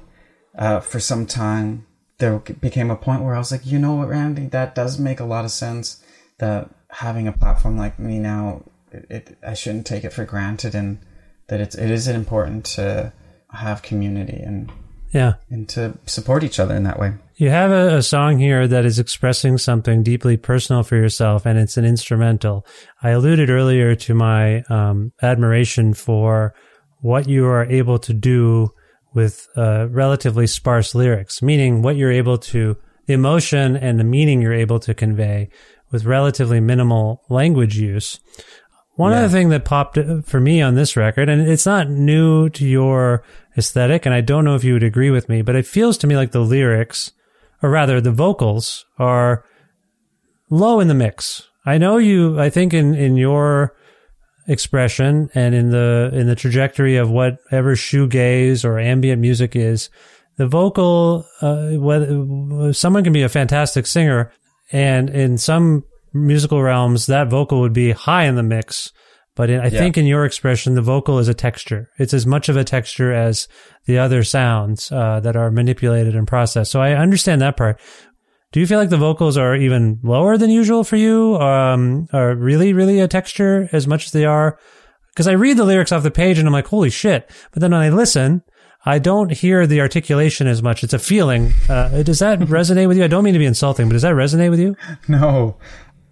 [0.59, 1.87] uh, for some time,
[2.21, 5.19] there became a point where I was like, you know what, Randy, that does make
[5.21, 6.03] a lot of sense.
[6.39, 10.75] That having a platform like me now, it, it I shouldn't take it for granted,
[10.75, 10.99] and
[11.49, 13.13] that it's it is important to
[13.53, 14.71] have community and
[15.13, 15.35] Yeah.
[15.51, 17.15] and to support each other in that way.
[17.37, 21.59] You have a, a song here that is expressing something deeply personal for yourself, and
[21.59, 22.65] it's an instrumental.
[23.03, 26.55] I alluded earlier to my um, admiration for
[27.01, 28.73] what you are able to do
[29.15, 34.41] with uh, relatively sparse lyrics, meaning what you're able to, the emotion and the meaning
[34.41, 35.49] you're able to convey
[35.91, 38.21] with relatively minimal language use.
[38.95, 42.51] One other thing that popped uh, for me on this record, and it's not new
[42.51, 43.25] to your
[43.57, 46.07] aesthetic, and I don't know if you would agree with me, but it feels to
[46.07, 47.13] me like the lyrics,
[47.63, 49.45] or rather the vocals, are
[50.51, 51.49] low in the mix.
[51.65, 53.75] I know you, I think in, in your
[54.47, 59.91] expression and in the, in the trajectory of whatever shoegaze or ambient music is,
[60.37, 64.33] the vocal, uh, whether someone can be a fantastic singer
[64.73, 68.93] and in some musical realms, that vocal would be high in the mix.
[69.37, 71.89] But in, I think in your expression, the vocal is a texture.
[71.99, 73.49] It's as much of a texture as
[73.87, 76.71] the other sounds uh, that are manipulated and processed.
[76.71, 77.81] So I understand that part.
[78.53, 81.37] Do you feel like the vocals are even lower than usual for you?
[81.37, 84.59] Um, are really, really a texture as much as they are?
[85.09, 87.31] Because I read the lyrics off the page and I'm like, holy shit.
[87.53, 88.43] But then when I listen,
[88.85, 90.83] I don't hear the articulation as much.
[90.83, 91.53] It's a feeling.
[91.69, 93.05] Uh, does that resonate with you?
[93.05, 94.75] I don't mean to be insulting, but does that resonate with you?
[95.07, 95.57] No,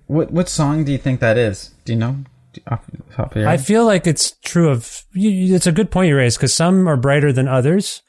[0.06, 1.70] what what song do you think that is?
[1.84, 2.16] Do you know?
[2.52, 5.04] Do- Off the top of your I feel like it's true of.
[5.14, 8.02] It's a good point you raised because some are brighter than others,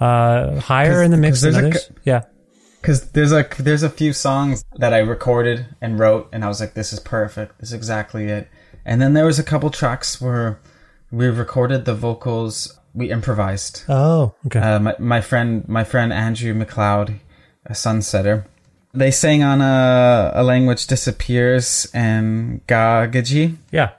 [0.00, 1.90] uh, higher in the mix than there's a others.
[2.04, 2.22] yeah,
[2.82, 6.60] Because there's a there's a few songs that I recorded and wrote, and I was
[6.60, 7.60] like, "This is perfect.
[7.60, 8.48] This is exactly it."
[8.84, 10.58] And then there was a couple tracks where
[11.12, 12.78] we recorded the vocals.
[12.92, 13.84] We improvised.
[13.88, 14.58] Oh, okay.
[14.58, 17.20] Uh, my my friend my friend Andrew McLeod,
[17.64, 18.46] a sunsetter.
[18.92, 23.92] They sang on a, a language disappears and Gagaji, yeah.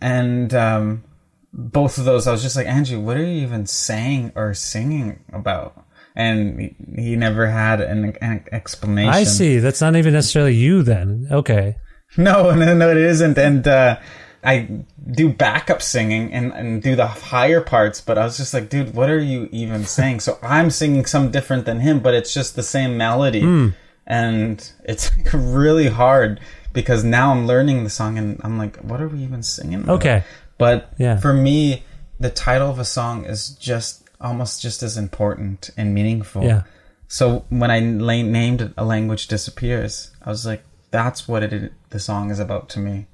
[0.00, 1.04] and um,
[1.52, 5.20] both of those I was just like Andrew, what are you even saying or singing
[5.32, 5.84] about?
[6.16, 9.12] And he, never had an, an explanation.
[9.14, 9.58] I see.
[9.58, 11.28] That's not even necessarily you then.
[11.30, 11.76] Okay.
[12.16, 13.38] No, no, no, it isn't.
[13.38, 13.96] And uh,
[14.42, 14.68] I
[15.12, 18.94] do backup singing and, and do the higher parts, but I was just like, dude,
[18.94, 20.18] what are you even saying?
[20.18, 23.42] So I'm singing some different than him, but it's just the same melody.
[23.42, 23.74] Mm.
[24.08, 26.40] And it's like really hard
[26.72, 29.82] because now I'm learning the song and I'm like, what are we even singing?
[29.84, 29.94] about?
[29.96, 30.24] Okay.
[30.58, 31.16] But Yeah.
[31.18, 31.84] for me,
[32.18, 36.42] the title of a song is just almost just as important and meaningful.
[36.44, 36.62] Yeah.
[37.08, 41.72] So when I la- named it "A Language Disappears," I was like, "That's what it
[41.90, 43.06] the song is about to me."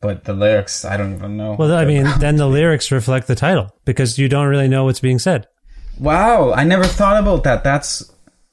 [0.00, 1.56] But the lyrics, I don't even know.
[1.58, 5.00] Well, I mean, then the lyrics reflect the title because you don't really know what's
[5.00, 5.46] being said.
[5.98, 7.64] wow, I never thought about that.
[7.64, 8.12] That's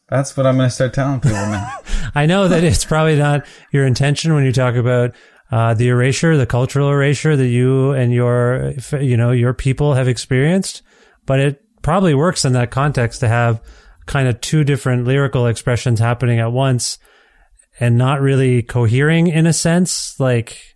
[0.10, 1.72] that's what I'm going to start telling people now.
[2.16, 5.16] I know that it's probably not your intention when you talk about
[5.52, 10.08] uh, the erasure, the cultural erasure that you and your, you know, your people have
[10.08, 10.84] experienced,
[11.26, 13.62] but it probably works in that context to have
[14.08, 16.98] kind of two different lyrical expressions happening at once
[17.80, 20.20] and not really cohering in a sense.
[20.20, 20.76] Like,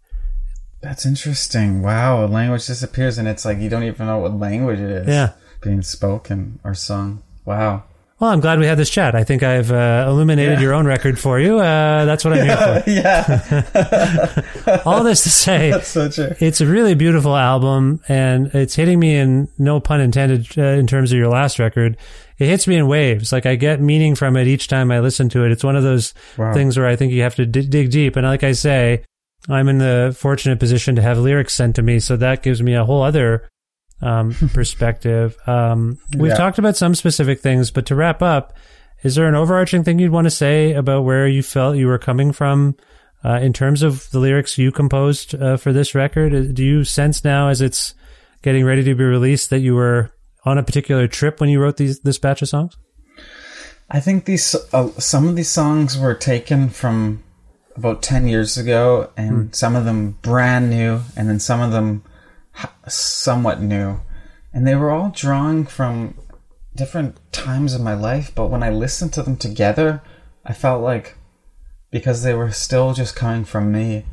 [0.82, 1.82] That's interesting.
[1.82, 5.08] Wow, a language disappears, and it's like you don't even know what language it is.
[5.08, 5.32] Yeah.
[5.64, 7.24] being spoken or sung.
[7.44, 7.86] Wow.
[8.20, 9.16] Well, I'm glad we had this chat.
[9.16, 10.62] I think I've uh, illuminated Yeah.
[10.62, 11.60] your own record for you.
[11.60, 12.90] Uh, that's what I'm here for.
[14.68, 16.10] yeah, All this to say, so.
[16.40, 20.88] It's a really beautiful album, and it's hitting me in no pun intended uh, in
[20.88, 21.98] terms of your last record.
[22.38, 23.32] It hits me in waves.
[23.32, 25.52] Like I get meaning from it each time I listen to it.
[25.52, 26.54] It's one of those Wow.
[26.54, 28.16] things where I think you have to d- dig deep.
[28.16, 29.04] And like I say,
[29.50, 32.76] I'm in the fortunate position to have lyrics sent to me, so that gives me
[32.76, 33.50] a whole other
[34.02, 35.38] um, perspective.
[35.48, 36.38] Um, we've Yeah.
[36.38, 38.54] talked about some specific things, but to wrap up,
[39.04, 41.98] is there an overarching thing you'd want to say about where you felt you were
[42.00, 42.76] coming from
[43.24, 46.34] uh, in terms of the lyrics you composed uh, for this record?
[46.34, 47.94] Uh, Do you sense now, as it's
[48.42, 50.12] getting ready to be released, that you were
[50.46, 52.78] on a particular trip when you wrote these this batch of songs?
[53.90, 57.24] I think these uh, some of these songs were taken from
[57.76, 62.04] about ten years ago, and some of them brand new, and then some of them
[62.88, 64.00] somewhat new,
[64.54, 66.16] and they were all drawing from
[66.76, 68.32] different times of my life.
[68.34, 70.02] But when I listened to them together,
[70.46, 71.18] I felt like
[71.92, 74.06] because they were still just coming from me,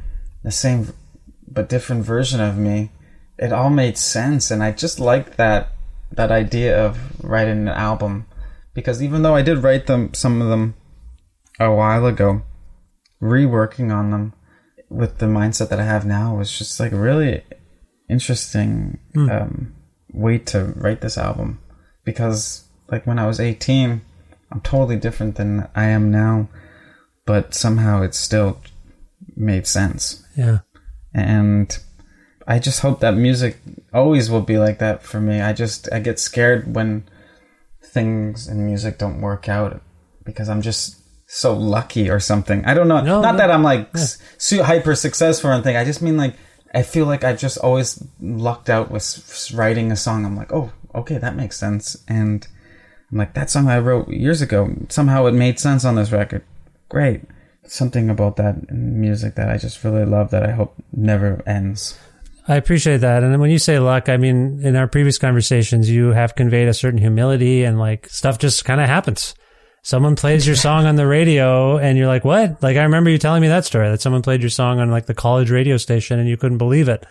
[0.42, 0.92] the same
[1.46, 2.90] but different version of me,
[3.38, 5.72] it all made sense, and I just liked that
[6.12, 8.26] that idea of writing an album
[8.74, 10.74] because even though I did write them some of them
[11.58, 12.42] a while ago,
[13.20, 14.34] reworking on them
[14.88, 17.42] with the mindset that I have now was just like really
[18.08, 19.74] interesting um,
[20.12, 21.58] way to write this album
[22.04, 24.00] because like when I was 18
[24.52, 26.48] I'm totally different than I am now
[27.24, 28.60] but somehow it still
[29.36, 30.58] made sense Yeah.
[31.12, 31.76] and
[32.46, 33.58] I just hope that music
[33.92, 35.40] always will be like that for me.
[35.40, 37.02] I just I get scared when
[37.82, 39.80] things in music don't work out
[40.24, 40.96] because I'm just
[41.26, 42.64] so lucky or something.
[42.64, 43.00] I don't know.
[43.00, 43.38] No, Not no.
[43.38, 45.76] that I'm like s su- hyper successful or anything.
[45.76, 46.36] I just mean like
[46.76, 50.26] I feel like I've just always lucked out with writing a song.
[50.26, 51.96] I'm like, oh, okay, that makes sense.
[52.06, 52.46] And
[53.10, 56.44] I'm like, that song I wrote years ago, somehow it made sense on this record.
[56.90, 57.22] Great.
[57.64, 61.98] Something about that music that I just really love that I hope never ends.
[62.46, 63.22] I appreciate that.
[63.22, 66.74] And when you say luck, I mean, in our previous conversations, you have conveyed a
[66.74, 69.34] certain humility and like stuff just kind of happens.
[69.86, 72.60] Someone plays your song on the radio and you're like, what?
[72.60, 75.06] Like, I remember you telling me that story that someone played your song on like
[75.06, 77.06] the college radio station and you couldn't believe it.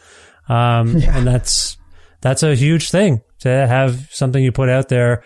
[0.49, 1.78] Um, and that's,
[2.19, 5.23] that's a huge thing to have something you put out there,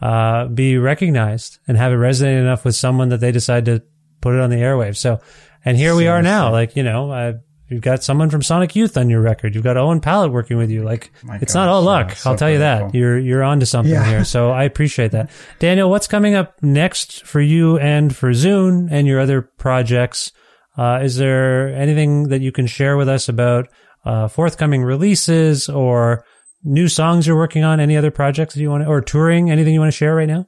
[0.00, 3.82] uh, be recognized and have it resonate enough with someone that they decide to
[4.20, 4.98] put it on the airwaves.
[4.98, 5.18] So,
[5.64, 7.32] and here we are now, like, you know, uh,
[7.72, 9.54] You've got someone from Sonic Youth on your record.
[9.54, 10.82] You've got Owen Pallett working with you.
[10.84, 12.12] Like My it's gosh, not all luck.
[12.12, 12.80] so I'll tell you that.
[12.80, 13.00] grateful.
[13.00, 14.04] You're you're onto something Yeah.
[14.08, 14.24] here.
[14.24, 15.30] So I appreciate that.
[15.58, 20.32] Daniel, what's coming up next for you and for Zoon and your other projects?
[20.76, 23.68] Uh, is there anything that you can share with us about
[24.04, 26.24] uh, forthcoming releases or
[26.64, 27.80] new songs you're working on?
[27.80, 29.50] Any other projects that you want to, or touring?
[29.50, 30.46] Anything you want to share right now?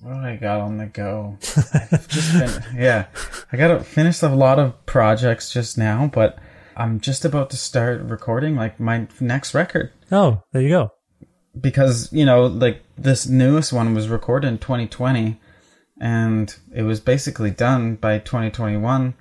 [0.00, 1.38] What do I got on the go?
[1.92, 3.06] I've just been, yeah,
[3.52, 6.40] I got to finish a lot of projects just now, but
[6.76, 10.90] I'm just about to start recording like my next record Oh, there you go.
[11.60, 15.40] because you know, like this newest one was recorded in 2020,
[16.00, 19.14] and it was basically done by 2021.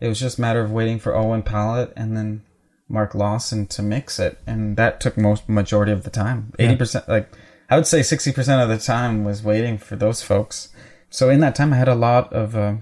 [0.00, 2.42] It was just a matter of waiting for Owen Pallett and then
[2.88, 6.52] Mark Lawson to mix it, and that took most majority of the time.
[6.58, 7.30] Eighty percent, like
[7.70, 10.68] I would say, sixty percent of the time was waiting for those folks.
[11.08, 12.76] So in that time, I had a lot of uh,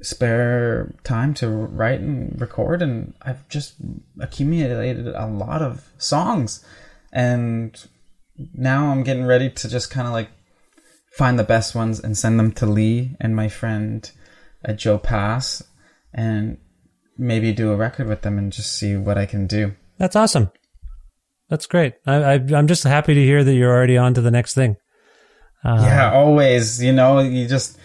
[0.00, 3.74] spare time to write and record, and I've just
[4.20, 6.64] accumulated a lot of songs,
[7.12, 7.76] and
[8.54, 10.30] now I'm getting ready to just kind of like
[11.16, 14.10] find the best ones and send them to Lee and my friend
[14.66, 15.62] uh, Joe Pass,
[16.12, 16.58] and
[17.16, 19.74] maybe do a record with them and just see what I can do.
[19.98, 20.52] That's awesome.
[21.48, 21.94] That's great.
[22.06, 24.76] I, I, I'm just happy to hear that you're already on to the next thing.
[25.64, 26.82] Uh, yeah, always.
[26.82, 27.78] You know, you just.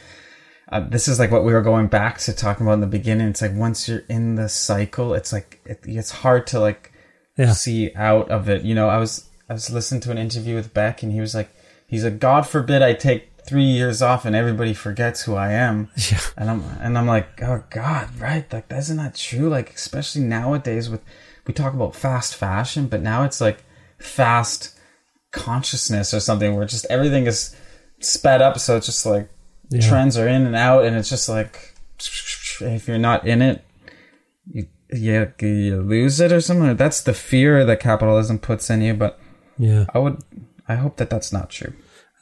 [0.73, 3.27] Uh, this is like what we were going back to talking about in the beginning.
[3.27, 6.91] It's like once you're in the cycle, it's like it, it's hard to like
[7.37, 7.51] Yeah.
[7.53, 8.63] see out of it.
[8.63, 11.35] You know, I was I was listening to an interview with Beck, and he was
[11.35, 11.49] like,
[11.85, 15.89] he's like, God forbid I take three years off and everybody forgets who I am.
[16.11, 16.19] Yeah.
[16.37, 18.51] And I'm and I'm like, oh God, right?
[18.51, 19.49] Like, isn't that true?
[19.49, 21.01] Like, especially nowadays with
[21.45, 23.63] we talk about fast fashion, but now it's like
[23.99, 24.75] fast
[25.31, 27.55] consciousness or something where just everything is
[27.99, 28.59] sped up.
[28.59, 29.29] So it's just like
[29.77, 29.87] Yeah.
[29.89, 31.73] trends are in and out, and it's just like
[32.61, 33.63] if you're not in it,
[34.51, 36.75] you you, you lose it or something.
[36.75, 38.93] That's the fear that capitalism puts in you.
[38.93, 39.19] But
[39.57, 39.85] Yeah.
[39.93, 40.19] I would,
[40.67, 41.73] I hope that that's not true.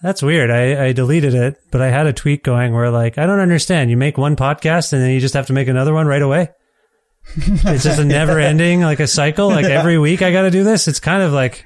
[0.01, 0.49] That's weird.
[0.49, 3.89] I, I deleted it, but I had a tweet going where like, I don't understand.
[3.91, 6.49] You make one podcast and then you just have to make another one right away.
[7.35, 9.49] it's just a never ending, like a cycle.
[9.49, 10.87] Like every week I got to do this.
[10.87, 11.65] It's kind of like,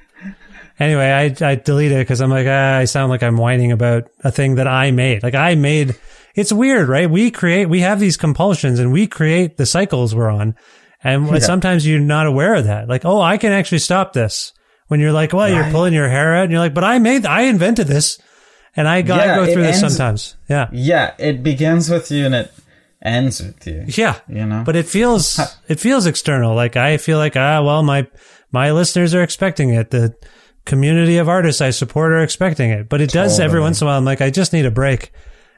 [0.78, 1.10] anyway,
[1.40, 4.30] I, I deleted it because I'm like, ah, I sound like I'm whining about a
[4.30, 5.22] thing that I made.
[5.22, 5.96] Like I made,
[6.34, 7.10] it's weird, right?
[7.10, 10.54] We create, we have these compulsions and we create the cycles we're on.
[11.04, 12.88] And sometimes you're not aware of that.
[12.88, 14.52] Like, oh, I can actually stop this.
[14.88, 17.26] When you're like, well, you're pulling your hair out and you're like, but I made,
[17.26, 18.18] I invented this.
[18.74, 20.36] And I got to Yeah, go through this ends- sometimes.
[20.48, 20.68] Yeah.
[20.72, 22.52] Yeah, it begins with you and it
[23.02, 23.84] ends with you.
[23.88, 24.18] Yeah.
[24.28, 24.62] You know?
[24.66, 26.54] But it feels, it feels external.
[26.54, 28.06] Like I feel like, ah, well, my,
[28.52, 29.90] my listeners are expecting it.
[29.90, 30.14] The
[30.66, 32.88] community of artists I support are expecting it.
[32.90, 33.98] But it does every once in a while.
[33.98, 35.12] I'm like, I just need a break.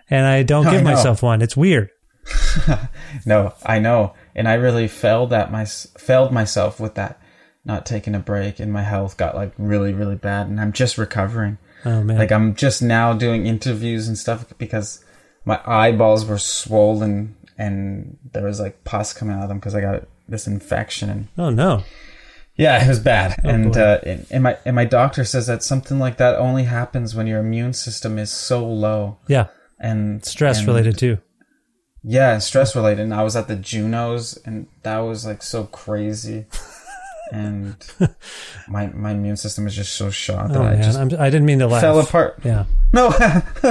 [0.08, 0.90] And I don't I give know.
[0.90, 1.42] myself one.
[1.42, 1.90] It's weird.
[3.24, 7.20] No, I know, and I really failed at my failed myself with that,
[7.64, 10.98] not taking a break, and my health got like really really bad, and I'm just
[10.98, 11.56] recovering.
[11.84, 12.18] Oh man.
[12.18, 15.02] Like I'm just now doing interviews and stuff because
[15.44, 19.80] my eyeballs were swollen and there was like pus coming out of them because I
[19.80, 21.82] got this infection and oh no.
[22.58, 23.40] Yeah, it was bad.
[23.44, 27.14] and uh, and, and my and my doctor says that something like that only happens
[27.14, 29.46] when your immune system is so low Yeah.
[29.80, 31.18] and Stress and- related too.
[32.02, 33.02] yeah, stress related.
[33.02, 36.46] And I was at the Junos, and that was like so crazy.
[37.32, 37.76] And
[38.68, 40.82] my my immune system was just so shot that Oh I man.
[40.82, 41.80] just I'm, I didn't mean to laugh.
[41.80, 42.38] fell apart.
[42.44, 42.64] Yeah.
[42.90, 43.10] No,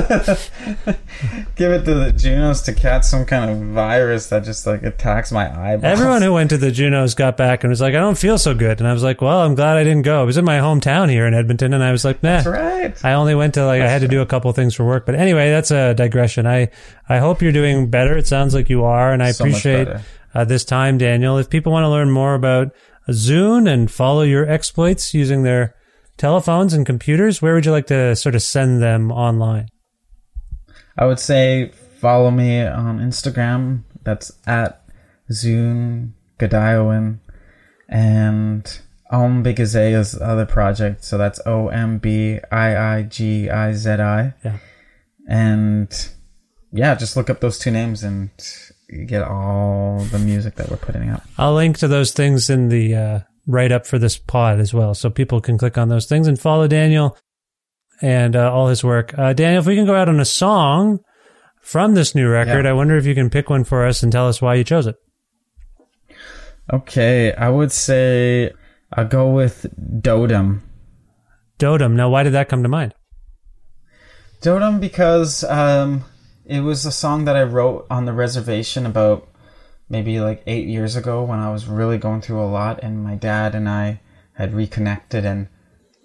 [1.56, 5.32] give it to the Junos to catch some kind of virus that just like attacks
[5.32, 5.84] my eyeballs.
[6.00, 8.54] Everyone who went to the Junos got back and was like, I don't feel so
[8.54, 8.80] good.
[8.80, 10.22] And I was like, well, I'm glad I didn't go.
[10.24, 11.74] It was in my hometown here in Edmonton.
[11.74, 12.42] And I was like, nah.
[12.42, 13.06] That's right.
[13.06, 15.06] I only went to like, I had to do a couple things for work.
[15.06, 16.46] But anyway, that's a digression.
[16.46, 16.70] I,
[17.10, 18.18] I hope you're doing better.
[18.18, 19.12] It sounds like you are.
[19.12, 19.88] And I So appreciate
[20.36, 21.38] uh, this time, Daniel.
[21.40, 22.72] If people want to learn more about
[23.12, 25.76] Zoon and follow your exploits using their
[26.18, 29.68] telephones and computers, where would you like to sort of send them online?
[30.98, 33.84] I would say follow me on Instagram.
[34.04, 34.84] That's at
[35.32, 37.20] Zune Gadiowin.
[37.90, 38.80] And
[39.12, 41.04] Om is the other project.
[41.04, 44.34] So that's O M B I I G I Z I.
[44.44, 44.58] Yeah.
[45.30, 46.10] And
[46.72, 48.30] yeah, just look up those two names and
[49.08, 51.22] get all the music that we're putting out.
[51.38, 54.94] I'll link to those things in the uh, write up for this pod as well,
[54.94, 57.18] so people can click on those things and follow Daniel
[58.02, 59.18] and uh, all his work.
[59.18, 61.00] Uh, Daniel, if we can go out on a song
[61.62, 62.72] from this new record, Yeah.
[62.72, 64.88] I wonder if you can pick one for us and tell us why you chose
[64.88, 64.96] it.
[66.72, 68.52] Okay, I would say
[68.94, 69.66] I'll go with
[70.02, 70.62] Dodum.
[71.60, 71.94] Dotem.
[71.94, 72.94] Now, why did that come to mind?
[74.42, 76.04] Dotem because um,
[76.48, 79.28] it was a song that I wrote on the reservation about
[79.90, 83.16] maybe like eight years ago when I was really going through a lot, and my
[83.16, 84.00] dad and I
[84.34, 85.48] had reconnected, and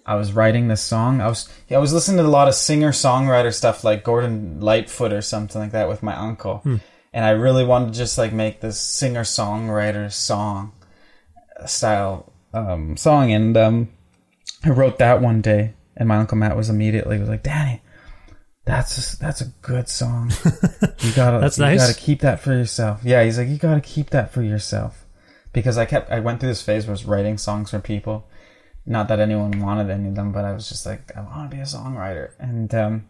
[0.05, 1.21] I was writing this song.
[1.21, 4.59] I was yeah, I was listening to a lot of singer songwriter stuff like Gordon
[4.59, 6.61] Lightfoot or something like that with my uncle,
[7.13, 10.73] and I really wanted to just like make this singer songwriter song
[11.65, 13.89] style um, song, and um,
[14.65, 17.81] I wrote that one day, and my uncle Matt was immediately was like, "Danny,
[18.65, 20.31] that's a, that's a good song.
[20.99, 21.79] You gotta That's you nice.
[21.87, 25.05] gotta keep that for yourself." Yeah, he's like, "You gotta keep that for yourself,"
[25.51, 28.27] because I kept I went through this phase where I was writing songs for people.
[28.85, 31.55] Not that anyone wanted any of them, but I was just like, I want to
[31.55, 33.07] be a songwriter, and um,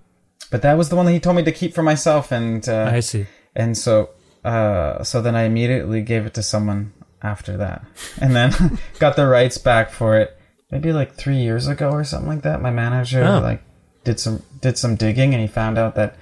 [0.51, 2.89] but that was the one that he told me to keep for myself, and uh,
[2.93, 3.25] I see.
[3.55, 4.09] and so
[4.45, 7.83] uh, so then I immediately gave it to someone after that,
[8.21, 10.37] and then got the rights back for it.
[10.71, 12.59] Maybe like three years ago or something like that.
[12.61, 13.39] My manager Oh.
[13.39, 13.61] like
[14.03, 16.15] did some did some digging, and he found out that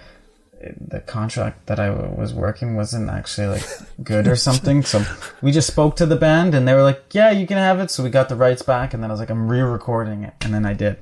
[0.79, 3.63] the contract that I was working wasn't actually like
[4.03, 4.83] good or something.
[4.83, 5.03] So
[5.41, 7.91] we just spoke to the band, and they were like, "Yeah, you can have it."
[7.91, 10.53] So we got the rights back, and then I was like, "I'm re-recording it," and
[10.53, 10.97] then I did.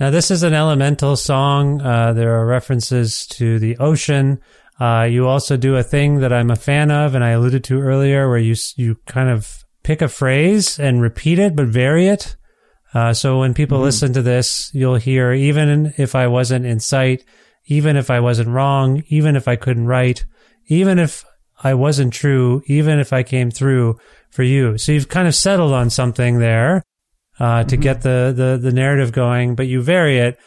[0.00, 1.80] Now, this is an elemental song.
[1.80, 4.40] Uh, there are references to the ocean.
[4.80, 7.80] Uh, you also do a thing that I'm a fan of, and I alluded to
[7.80, 12.36] earlier, where you you kind of pick a phrase and repeat it, but vary it.
[12.94, 17.24] Uh, so when people listen to this, you'll hear even if I wasn't in sight,
[17.66, 20.24] even if I wasn't wrong, even if I couldn't write,
[20.66, 21.24] even if
[21.62, 23.98] I wasn't true, even if I came through
[24.30, 24.78] for you.
[24.78, 26.82] So you've kind of settled on something there
[27.38, 30.38] uh, to get the, the the narrative going, but you vary it.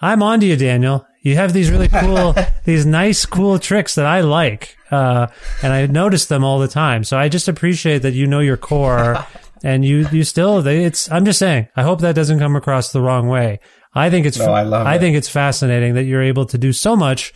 [0.00, 1.06] I'm onto you, Daniel.
[1.22, 2.34] You have these really cool,
[2.64, 5.26] these nice, cool tricks that I like, uh,
[5.62, 7.02] and I notice them all the time.
[7.04, 9.26] So I just appreciate that you know your core,
[9.62, 10.62] and you you still.
[10.62, 11.10] They, it's.
[11.10, 11.68] I'm just saying.
[11.76, 13.60] I hope that doesn't come across the wrong way.
[13.94, 14.38] I think it's.
[14.38, 14.98] No, I love it.
[14.98, 17.32] think it's fascinating that you're able to do so much.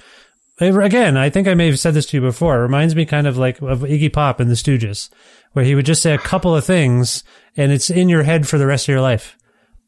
[0.61, 2.57] Again, I think I may have said this to you before.
[2.59, 5.09] It reminds me kind of like of Iggy Pop and the Stooges,
[5.53, 7.25] where he would just say a couple of things,
[7.57, 9.37] and it's in your head for the rest of your life.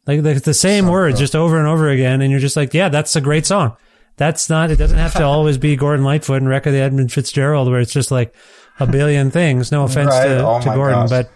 [0.07, 2.89] Like the, the same words just over and over again, and you're just like, yeah,
[2.89, 3.77] that's a great song.
[4.17, 4.71] That's not.
[4.71, 7.93] It doesn't have to always be Gordon Lightfoot and record the Edmund Fitzgerald, where it's
[7.93, 8.35] just like
[8.81, 9.71] a billion things.
[9.71, 10.25] No offense Right.
[10.29, 11.11] to, Oh to Gordon, gosh.
[11.11, 11.31] but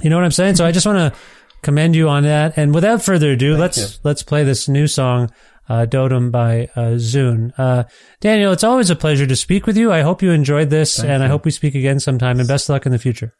[0.00, 0.56] you know what I'm saying.
[0.56, 1.18] So I just want to
[1.62, 2.56] commend you on that.
[2.56, 3.86] And without further ado, let's you.
[4.02, 5.30] let's play this new song,
[5.68, 7.52] uh, "Dotem" by uh, Zoon.
[7.56, 7.84] Uh,
[8.20, 9.92] Daniel, it's always a pleasure to speak with you.
[9.92, 12.38] I hope you enjoyed this, and I hope we speak again sometime.
[12.38, 13.34] And best of luck in the future.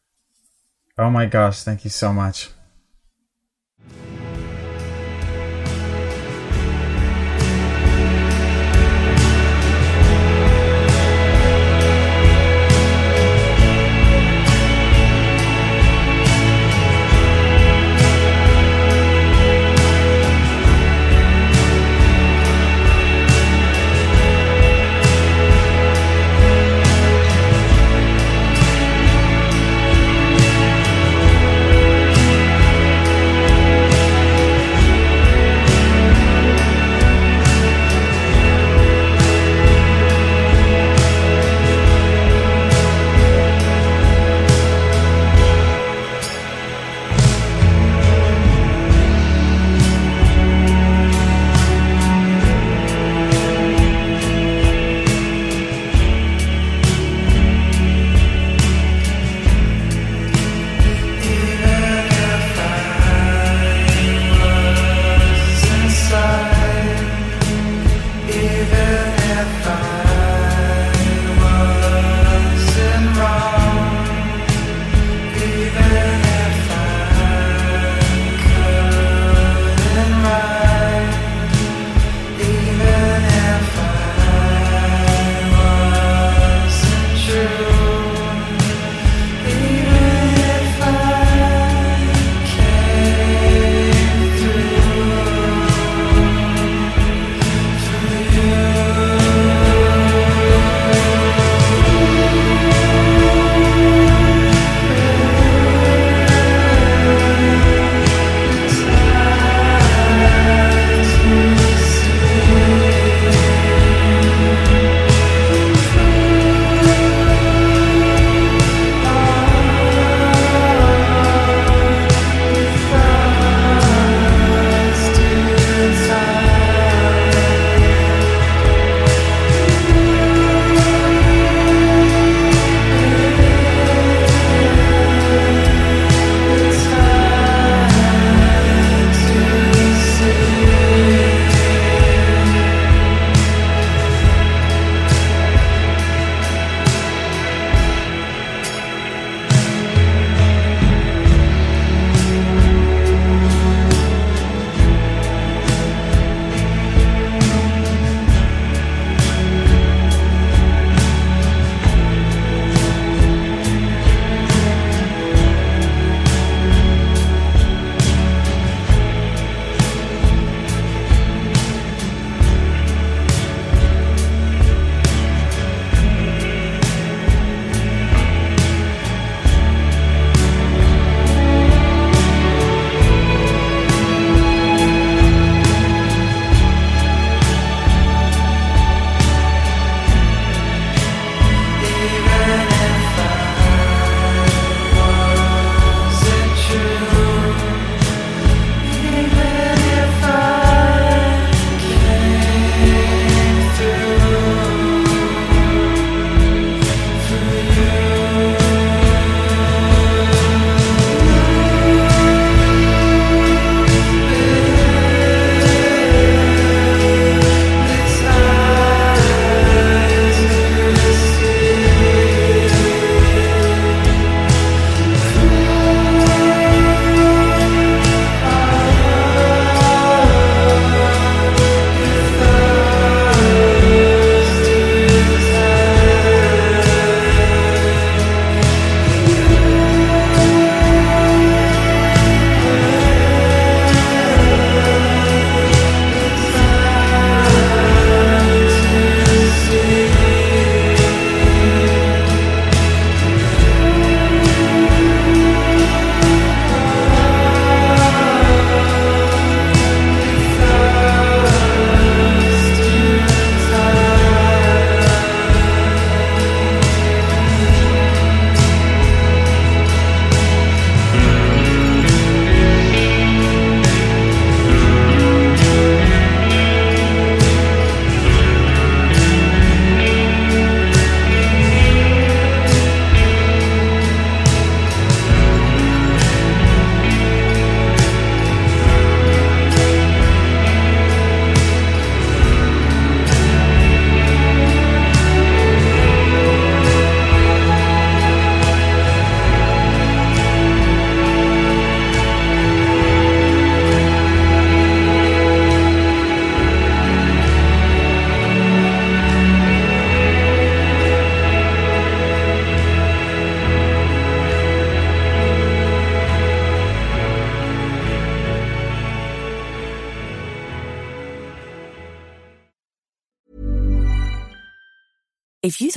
[0.96, 2.50] Oh my gosh, thank you so much.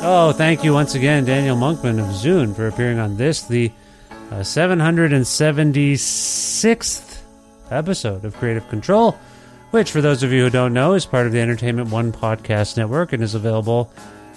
[0.00, 3.70] Oh, thank you once again, Daniel Monkman of Zoon, for appearing on this, the
[4.30, 7.20] uh, 776th
[7.70, 9.16] episode of Kreative Kontrol,
[9.72, 12.76] which, for those of you who don't know, is part of the Entertainment One podcast
[12.76, 13.92] network and is available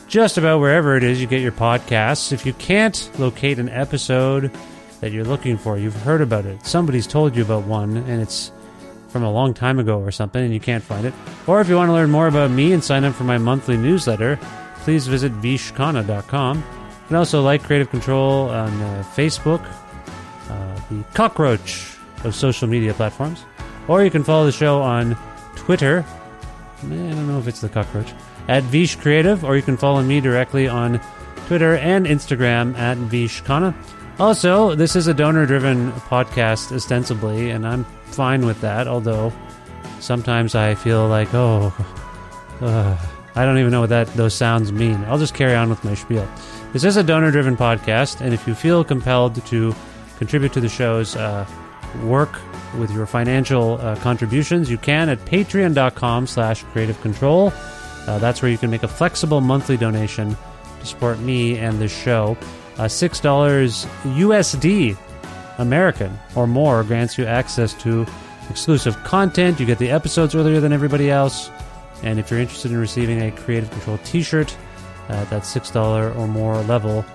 [0.08, 2.34] just about wherever it is you get your podcasts.
[2.34, 4.52] If you can't locate an episode
[5.00, 8.52] that you're looking for, you've heard about it, somebody's told you about one, and it's
[9.10, 11.14] from a long time ago or something, and you can't find it.
[11.46, 13.78] Or if you want to learn more about me and sign up for my monthly
[13.78, 14.40] newsletter,
[14.82, 16.58] please visit vishkhanna.com.
[16.58, 19.66] You can also like Kreative Kontrol on uh, Facebook,
[20.50, 23.46] uh, the cockroach of social media platforms.
[23.88, 25.18] Or you can follow the show on
[25.56, 26.06] Twitter.
[26.80, 28.14] I don't know if it's the cockroach.
[28.48, 31.00] At Vish Creative, or you can follow me directly on
[31.48, 33.76] Twitter and Instagram at Vishkhanna.
[34.20, 39.34] Also, this is a donor driven podcast, ostensibly, and I'm fine with that, although
[40.00, 41.74] sometimes I feel like, oh,
[42.62, 42.98] uh,
[43.36, 45.04] I don't even know what that those sounds mean.
[45.06, 46.28] I'll just carry on with my spiel.
[46.74, 49.76] This is a donor-driven podcast, and if you feel compelled to
[50.18, 51.46] contribute to the show's uh,
[52.04, 52.40] work
[52.78, 57.54] with your financial uh, contributions, you can at patreon.com slash kreative kontrol.
[58.08, 60.36] Uh, that's where you can make a flexible monthly donation
[60.80, 62.38] to support me and this show.
[62.78, 63.86] Uh, $6
[64.16, 64.98] USD
[65.58, 68.06] American or more grants you access to
[68.50, 69.60] exclusive content.
[69.60, 71.50] You get the episodes earlier than everybody else.
[72.04, 74.56] And if you're interested in receiving a Kreative Kontrol t shirt
[75.10, 77.06] at that $6 or more level,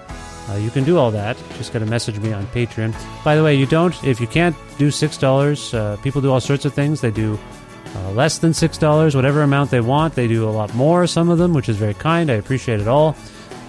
[0.49, 1.37] uh, you can do all that.
[1.57, 2.95] Just got to message me on Patreon.
[3.25, 6.65] By the way, you don't, if you can't do $6, uh, people do all sorts
[6.65, 7.01] of things.
[7.01, 7.39] They do
[7.97, 10.15] uh, less than $6, whatever amount they want.
[10.15, 12.31] They do a lot more, some of them, which is very kind.
[12.31, 13.17] I appreciate it all.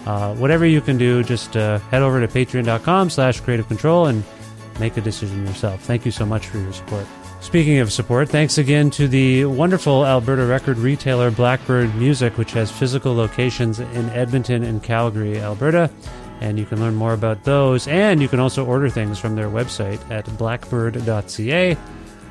[0.05, 4.23] Uh, whatever you can do, just uh, head over to patreon.com slash kreative kontrol and
[4.79, 5.81] make a decision yourself.
[5.81, 7.05] Thank you so much for your support.
[7.39, 12.69] Speaking of support, thanks again to the wonderful Alberta record retailer Blackbyrd Myoozik, which has
[12.69, 15.89] physical locations in Edmonton and Calgary, Alberta.
[16.41, 17.87] And you can learn more about those.
[17.87, 21.77] And you can also order things from their website at blackbyrd.ca.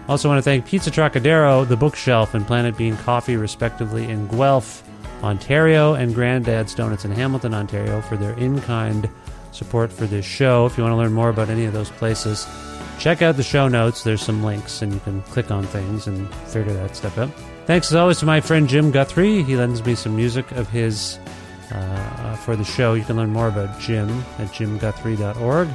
[0.09, 4.85] Also, want to thank Pizza Trokadero, The Bookshelf, and Planet Bean Coffee, respectively, in Guelph,
[5.23, 9.09] Ontario, and Grandad's Donuts in Hamilton, Ontario, for their in kind
[9.51, 10.67] support for this show.
[10.67, 12.47] If you want to learn more about any of those places,
[12.99, 14.03] check out the show notes.
[14.03, 17.31] There's some links, and you can click on things and figure that stuff out.
[17.67, 19.43] Thanks as always to my friend Jim Guthrie.
[19.43, 21.19] He lends me some music of his
[21.73, 22.95] uh, for the show.
[22.95, 24.09] You can learn more about Jim
[24.39, 25.69] at jimguthrie.org.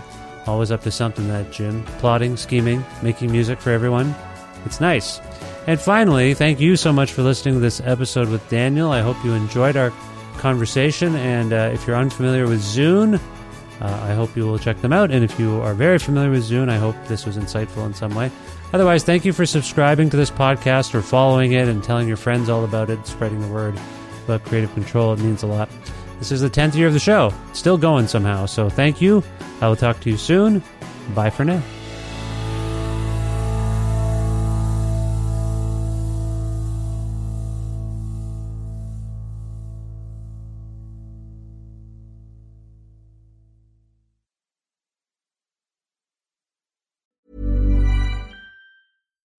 [0.47, 1.83] Always up to something, that Jim.
[1.99, 4.15] Plotting, scheming, making music for everyone.
[4.65, 5.19] It's nice.
[5.67, 8.91] And finally, thank you so much for listening to this episode with Daniel.
[8.91, 9.91] I hope you enjoyed our
[10.37, 11.15] conversation.
[11.15, 13.19] And uh, if you're unfamiliar with Zoon,
[13.81, 15.11] uh, I hope you will check them out.
[15.11, 18.13] And if you are very familiar with Zoon, I hope this was insightful in some
[18.13, 18.31] way.
[18.73, 22.47] Otherwise, thank you for subscribing to this podcast or following it and telling your friends
[22.47, 23.77] all about it, spreading the word
[24.25, 25.17] about kreative kontrol.
[25.17, 25.69] It means a lot.
[26.19, 27.33] This is the 10th year of the show.
[27.53, 28.45] Still going somehow.
[28.45, 29.23] So thank you.
[29.59, 30.63] I will talk to you soon.
[31.15, 31.61] Bye for now.